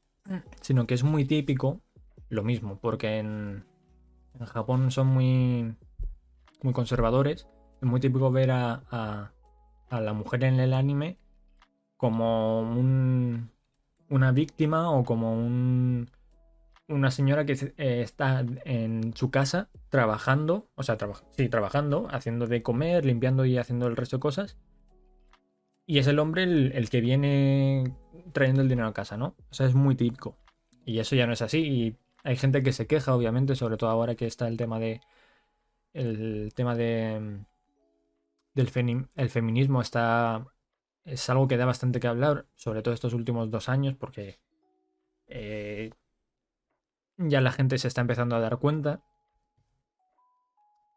[0.60, 1.80] sino que es muy típico
[2.28, 3.64] lo mismo, porque en,
[4.38, 5.74] en Japón son muy,
[6.62, 7.48] muy conservadores.
[7.80, 9.32] Es muy típico ver a,
[9.88, 11.18] a la mujer en el anime
[11.96, 13.50] como un,
[14.10, 16.10] una víctima o como un,
[16.88, 20.98] una señora que eh, está en su casa trabajando, o sea,
[21.36, 24.58] sí, trabajando, haciendo de comer, limpiando y haciendo el resto de cosas.
[25.86, 27.96] Y es el hombre el, que viene
[28.32, 29.34] trayendo el dinero a casa, ¿no?
[29.50, 30.36] O sea, es muy típico.
[30.84, 31.58] Y eso ya no es así.
[31.58, 35.00] Y hay gente que se queja, obviamente, sobre todo ahora que está el tema de.
[35.92, 37.40] El tema de.
[38.54, 40.46] Del el feminismo está.
[41.04, 44.40] Es algo que da bastante que hablar, sobre todo estos últimos dos años, porque.
[45.26, 45.90] Eh,
[47.16, 49.02] ya la gente se está empezando a dar cuenta.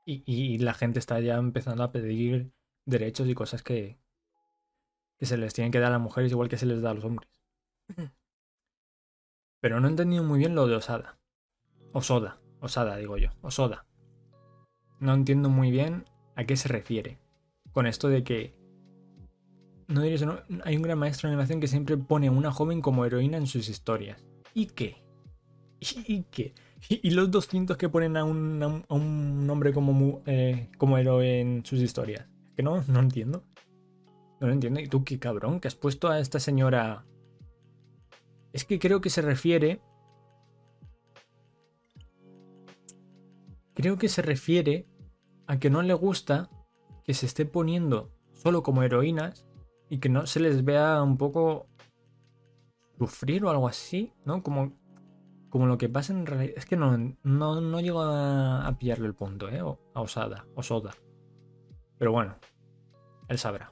[0.05, 2.51] Y, la gente está ya empezando a pedir
[2.85, 3.97] derechos y cosas que,
[5.17, 6.93] que se les tienen que dar a las mujeres igual que se les da a
[6.93, 7.29] los hombres.
[9.61, 11.17] Pero no he entendido muy bien lo de Osada.
[11.93, 13.85] Osoda, Osada digo yo, Osoda.
[14.99, 16.03] No entiendo muy bien
[16.35, 17.19] a qué se refiere.
[17.71, 18.62] Con esto de que...
[19.87, 22.81] No diría eso, hay un gran maestro de animación que siempre pone a una joven
[22.81, 24.23] como heroína en sus historias.
[24.53, 25.03] ¿Y qué?
[25.79, 26.53] ¿Y qué?
[26.89, 32.27] ¿Y, los 200 que ponen a un, hombre como, eh, como héroe en sus historias?
[32.55, 33.43] Que no, no entiendo.
[34.39, 34.79] No lo entiendo.
[34.79, 35.59] ¿Y tú qué cabrón?
[35.59, 37.05] Que has puesto a esta señora...
[38.51, 39.81] Es que creo que se refiere...
[43.73, 44.87] Creo que se refiere
[45.47, 46.49] a que no le gusta
[47.03, 49.45] que se esté poniendo solo como heroínas
[49.93, 51.67] y que no se les vea un poco
[52.97, 54.41] sufrir o algo así, ¿no?
[54.41, 54.73] Como
[55.51, 56.55] como lo que pasa en realidad.
[56.57, 59.59] Es que no, no, llego a, pillarle el punto, ¿eh?
[59.59, 60.95] a Osada, Osoda.
[61.99, 62.37] Pero bueno,
[63.27, 63.71] él sabrá.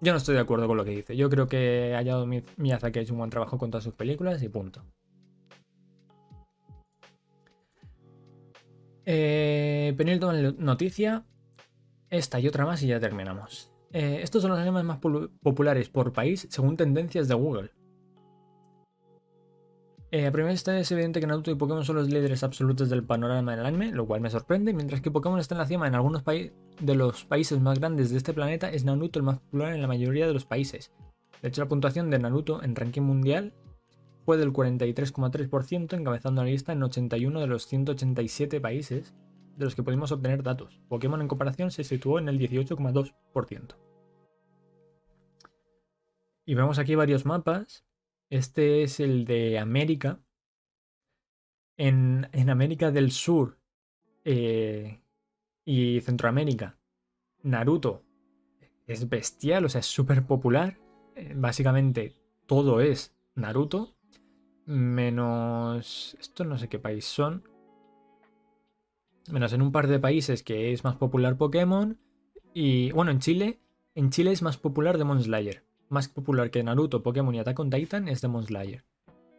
[0.00, 1.16] Yo no estoy de acuerdo con lo que dice.
[1.16, 4.48] Yo creo que Hayao Miyazaki ha hecho un buen trabajo con todas sus películas y
[4.48, 4.84] punto.
[9.04, 11.24] Eh, la noticia.
[12.10, 13.71] Esta y otra más y ya terminamos.
[13.92, 17.70] Eh, estos son los animes más populares por país según tendencias de Google.
[20.10, 23.02] Eh, a primera vista es evidente que Naruto y Pokémon son los líderes absolutos del
[23.02, 24.74] panorama del anime, lo cual me sorprende.
[24.74, 28.18] Mientras que Pokémon está en la cima en algunos de los países más grandes de
[28.18, 30.92] este planeta, es Naruto el más popular en la mayoría de los países.
[31.40, 33.54] De hecho, la puntuación de Naruto en ranking mundial
[34.26, 39.14] fue del 43,3%, encabezando la lista en 81 de los 187 países
[39.56, 40.80] de los que pudimos obtener datos.
[40.88, 43.76] Pokémon en comparación se situó en el 18,2%.
[46.44, 47.84] Y vemos aquí varios mapas
[48.32, 50.18] este es el de América.
[51.76, 53.58] En, América del Sur
[54.24, 55.02] eh,
[55.66, 56.78] y Centroamérica,
[57.42, 58.04] Naruto
[58.86, 60.78] es bestial, o sea, es súper popular.
[61.14, 62.14] Eh, básicamente
[62.46, 63.98] todo es Naruto.
[64.64, 66.16] Menos...
[66.18, 67.46] Esto no sé qué país son.
[69.30, 71.98] Menos en un par de países que es más popular Pokémon.
[72.54, 73.60] Y bueno, en Chile.
[73.94, 77.70] En Chile es más popular Demon Slayer más popular que Naruto, Pokémon y Attack on
[77.70, 78.84] Titan es Demon Slayer.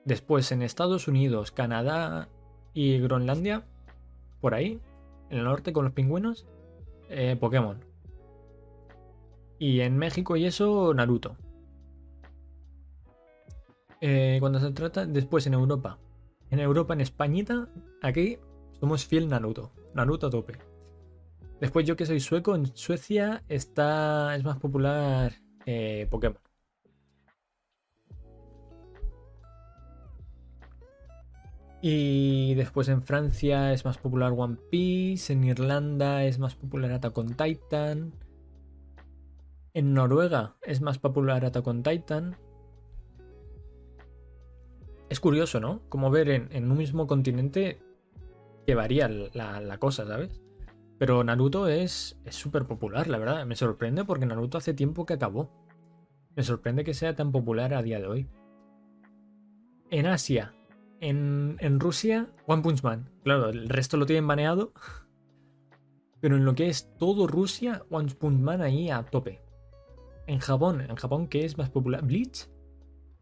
[0.05, 2.29] Después en Estados Unidos, Canadá
[2.73, 3.65] y Groenlandia,
[4.39, 4.79] por ahí,
[5.29, 6.45] en el norte con los pingüinos,
[7.09, 7.83] eh, Pokémon.
[9.57, 11.37] Y en México y eso, Naruto.
[13.99, 15.97] Eh, cuando se trata, después en Europa.
[16.51, 17.67] En Europa, en Españita,
[18.01, 18.37] aquí
[18.83, 19.71] somos fiel Naruto.
[19.93, 20.57] Naruto a tope.
[21.61, 25.31] Después yo que soy sueco, en Suecia está es más popular
[25.65, 26.37] eh, Pokémon.
[31.81, 37.17] Y después en Francia es más popular One Piece, en Irlanda es más popular Attack
[37.17, 38.11] on Titan,
[39.73, 42.35] en Noruega es más popular Attack on Titan.
[45.07, 45.79] Es curioso, ¿no?
[45.87, 47.79] Como ver en, un mismo continente
[48.65, 50.41] que varía la, cosa, ¿sabes?
[50.97, 53.45] Pero Naruto es súper popular, la verdad.
[53.45, 55.51] Me sorprende porque Naruto hace tiempo que acabó.
[56.35, 58.27] Me sorprende que sea tan popular a día de hoy.
[59.89, 60.53] En Asia
[61.03, 63.09] en, Rusia, One Punch Man.
[63.23, 64.73] Claro, el resto lo tienen baneado.
[66.21, 69.41] Pero en lo que es todo Rusia, One Punch Man ahí a tope.
[70.25, 72.05] En Japón, en Japón, ¿qué es más popular?
[72.05, 72.49] ¿Bleach?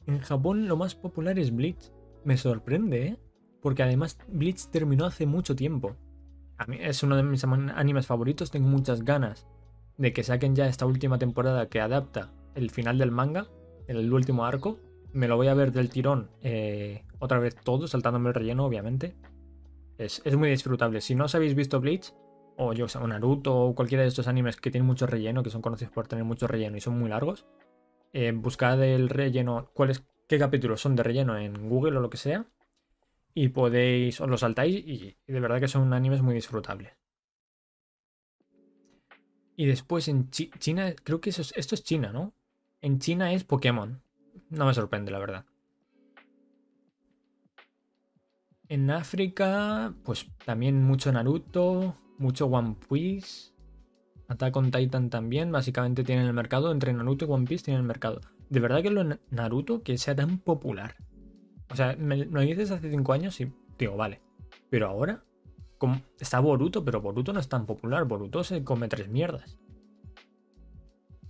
[0.05, 1.91] En Japón lo más popular es Bleach.
[2.23, 3.17] Me sorprende, ¿eh?
[3.61, 5.95] Porque además Bleach terminó hace mucho tiempo.
[6.57, 9.47] A mí es uno de mis animes favoritos, tengo muchas ganas
[9.97, 13.47] de que saquen ya esta última temporada que adapta el final del manga,
[13.87, 14.79] el último arco.
[15.13, 19.15] Me lo voy a ver del tirón eh, otra vez todo, saltándome el relleno, obviamente.
[19.97, 21.01] Es, muy disfrutable.
[21.01, 22.13] Si no os habéis visto Bleach,
[22.57, 25.61] o yo o Naruto, o cualquiera de estos animes que tienen mucho relleno, que son
[25.61, 27.45] conocidos por tener mucho relleno y son muy largos,
[28.13, 32.17] eh, buscad el relleno, cuáles, qué capítulos son de relleno en Google o lo que
[32.17, 32.47] sea,
[33.33, 36.93] y podéis, os lo saltáis, y, de verdad que son animes muy disfrutables.
[39.55, 42.33] Y después en China, creo que esto es China, ¿no?
[42.81, 44.01] En China es Pokémon.
[44.49, 45.45] No me sorprende, la verdad.
[48.67, 53.51] En África, pues también mucho Naruto, mucho One Piece.
[54.29, 56.71] Attack on Titan también, básicamente tienen el mercado.
[56.71, 58.21] Entre Naruto y One Piece tienen el mercado.
[58.49, 60.95] De verdad que lo Naruto que sea tan popular.
[61.71, 64.19] O sea, me lo dices hace 5 años y digo, vale.
[64.69, 65.23] Pero ahora,
[66.19, 68.05] está Boruto, pero Boruto no es tan popular.
[68.05, 69.57] Boruto se come tres mierdas.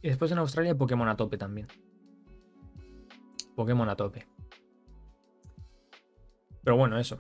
[0.01, 1.67] Y después en Australia Pokémon a tope también.
[3.55, 4.27] Pokémon a tope.
[6.63, 7.19] Pero bueno, eso.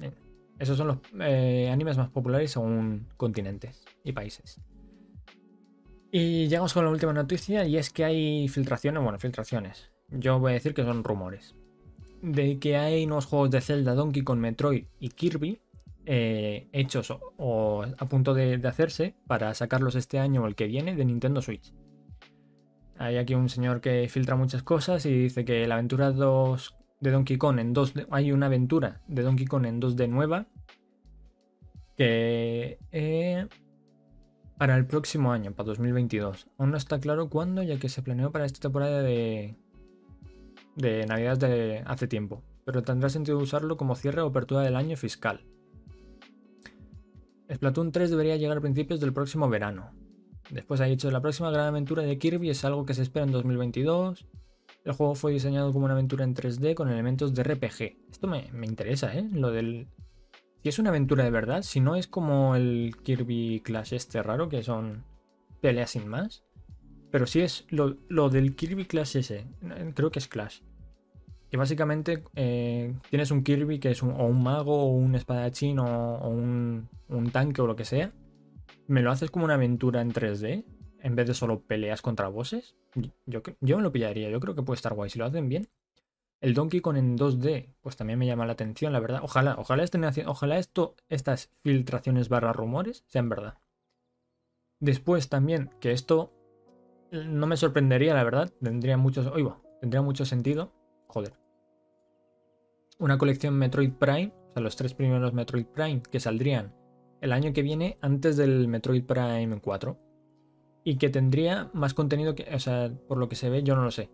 [0.00, 0.12] Eh,
[0.58, 4.60] esos son los eh, animes más populares según continentes y países.
[6.12, 9.90] Y llegamos con la última noticia y es que hay filtraciones, bueno, filtraciones.
[10.08, 11.54] Yo voy a decir que son rumores.
[12.22, 15.60] De que hay nuevos juegos de Zelda, Donkey Kong, Metroid y Kirby
[16.06, 20.96] eh, hechos o, a punto de, hacerse para sacarlos este año o el que viene
[20.96, 21.72] de Nintendo Switch.
[22.98, 27.10] Hay aquí un señor que filtra muchas cosas y dice que la aventura 2 de
[27.10, 30.46] Donkey Kong en 2D, hay una aventura de Donkey Kong en 2D nueva
[31.96, 33.46] que eh,
[34.58, 36.48] para el próximo año, para 2022.
[36.58, 39.54] Aún no está claro cuándo, ya que se planeó para esta temporada de,
[40.80, 44.96] de Navidad de hace tiempo, pero tendrá sentido usarlo como cierre o apertura del año
[44.96, 45.44] fiscal.
[47.52, 49.90] Splatoon 3 debería llegar a principios del próximo verano.
[50.50, 53.32] Después ha dicho, la próxima gran aventura de Kirby es algo que se espera en
[53.32, 54.26] 2022.
[54.84, 58.10] El juego fue diseñado como una aventura en 3D con elementos de RPG.
[58.10, 59.28] Esto me, interesa, ¿eh?
[59.32, 59.88] Lo del...
[60.62, 64.48] Si es una aventura de verdad, si no es como el Kirby Clash este raro,
[64.48, 65.04] que son
[65.60, 66.44] peleas sin más.
[67.10, 69.46] Pero si es lo, del Kirby Clash ese,
[69.94, 70.60] creo que es Clash.
[71.50, 75.78] Que básicamente eh, tienes un Kirby que es un, o un mago o un espadachín
[75.80, 78.12] o, un, un tanque o lo que sea
[78.90, 80.64] me lo haces como una aventura en 3D,
[80.98, 82.74] en vez de solo peleas contra bosses,
[83.24, 84.28] yo, yo me lo pillaría.
[84.30, 85.68] Yo creo que puede estar guay si lo hacen bien.
[86.40, 89.20] El Donkey Kong en 2D, pues también me llama la atención, la verdad.
[89.22, 93.58] Ojalá, ojalá, estén ojalá esto, estas filtraciones barra rumores sean verdad.
[94.80, 96.32] Después también, que esto
[97.12, 98.52] no me sorprendería, la verdad.
[98.60, 99.32] Tendría mucho,
[99.80, 100.72] tendría mucho sentido.
[101.06, 101.39] Joder.
[103.00, 106.74] Una colección Metroid Prime, o sea, los tres primeros Metroid Prime que saldrían
[107.20, 109.98] el año que viene antes del Metroid Prime 4.
[110.84, 113.82] Y que tendría más contenido que, o sea, por lo que se ve, yo no
[113.82, 114.10] lo sé.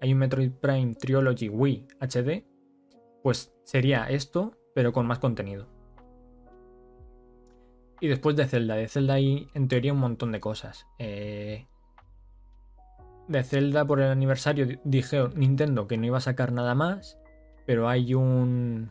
[0.00, 2.44] Hay un Metroid Prime Trilogy Wii HD.
[3.22, 5.68] Pues sería esto, pero con más contenido.
[8.00, 8.74] Y después de Zelda.
[8.74, 10.86] De Zelda hay en teoría un montón de cosas.
[10.98, 11.66] Eh,
[13.28, 17.18] de Zelda por el aniversario dije Nintendo que no iba a sacar nada más.
[17.66, 18.90] Pero hay un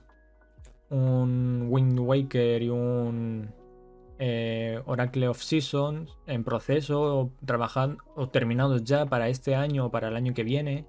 [0.91, 3.49] un Wind Waker y un
[4.19, 10.09] eh, Oracle of Seasons en proceso, trabajando o terminados ya para este año o para
[10.09, 10.85] el año que viene,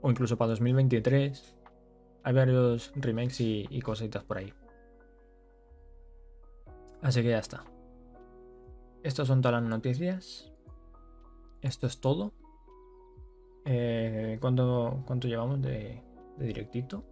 [0.00, 1.56] o incluso para 2023.
[2.22, 4.52] Hay varios remakes y, cositas por ahí.
[7.02, 7.64] Así que ya está.
[9.02, 10.52] Estas son todas las noticias.
[11.60, 12.32] Esto es todo.
[13.64, 16.02] Eh, ¿cuánto, llevamos de
[16.38, 17.04] directito?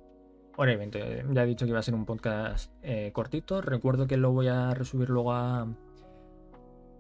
[0.60, 3.60] Obviamente, ya he dicho que iba a ser un podcast eh, cortito.
[3.60, 5.72] Recuerdo que lo voy a resubir luego a.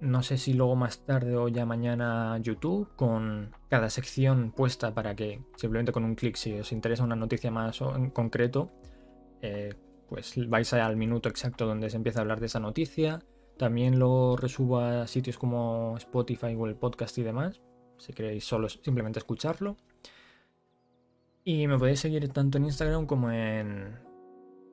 [0.00, 4.94] No sé si luego más tarde o ya mañana a YouTube, con cada sección puesta
[4.94, 8.70] para que simplemente con un clic, si os interesa una noticia más en concreto,
[9.42, 9.74] eh,
[10.08, 13.24] pues vais al minuto exacto donde se empieza a hablar de esa noticia.
[13.56, 17.60] También lo resubo a sitios como Spotify, Google Podcast y demás,
[17.96, 19.76] si queréis solo simplemente escucharlo.
[21.48, 23.98] Y me podéis seguir tanto en Instagram como en,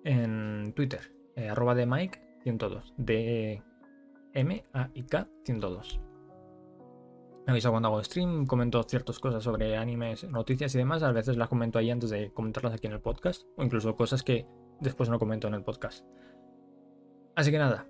[0.03, 0.99] en Twitter,
[1.37, 3.63] eh, arroba de Mike 102, de
[4.33, 6.01] M A I K 102.
[7.45, 11.01] Me avisa cuando hago stream, comento ciertas cosas sobre animes, noticias y demás.
[11.03, 14.21] A veces las comento ahí antes de comentarlas aquí en el podcast, o incluso cosas
[14.21, 14.45] que
[14.81, 16.05] después no comento en el podcast.
[17.37, 17.87] Así que nada,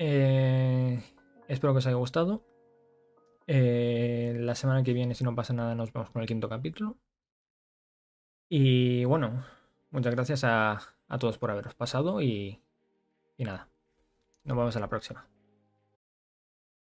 [0.00, 1.00] eh,
[1.46, 2.44] espero que os haya gustado.
[3.46, 6.96] Eh, la semana que viene, si no pasa nada, nos vemos con el quinto capítulo.
[8.56, 9.44] Y bueno,
[9.90, 10.80] muchas gracias a,
[11.18, 12.62] todos por haberos pasado y,
[13.36, 13.68] y nada,
[14.44, 15.26] nos vemos en la próxima.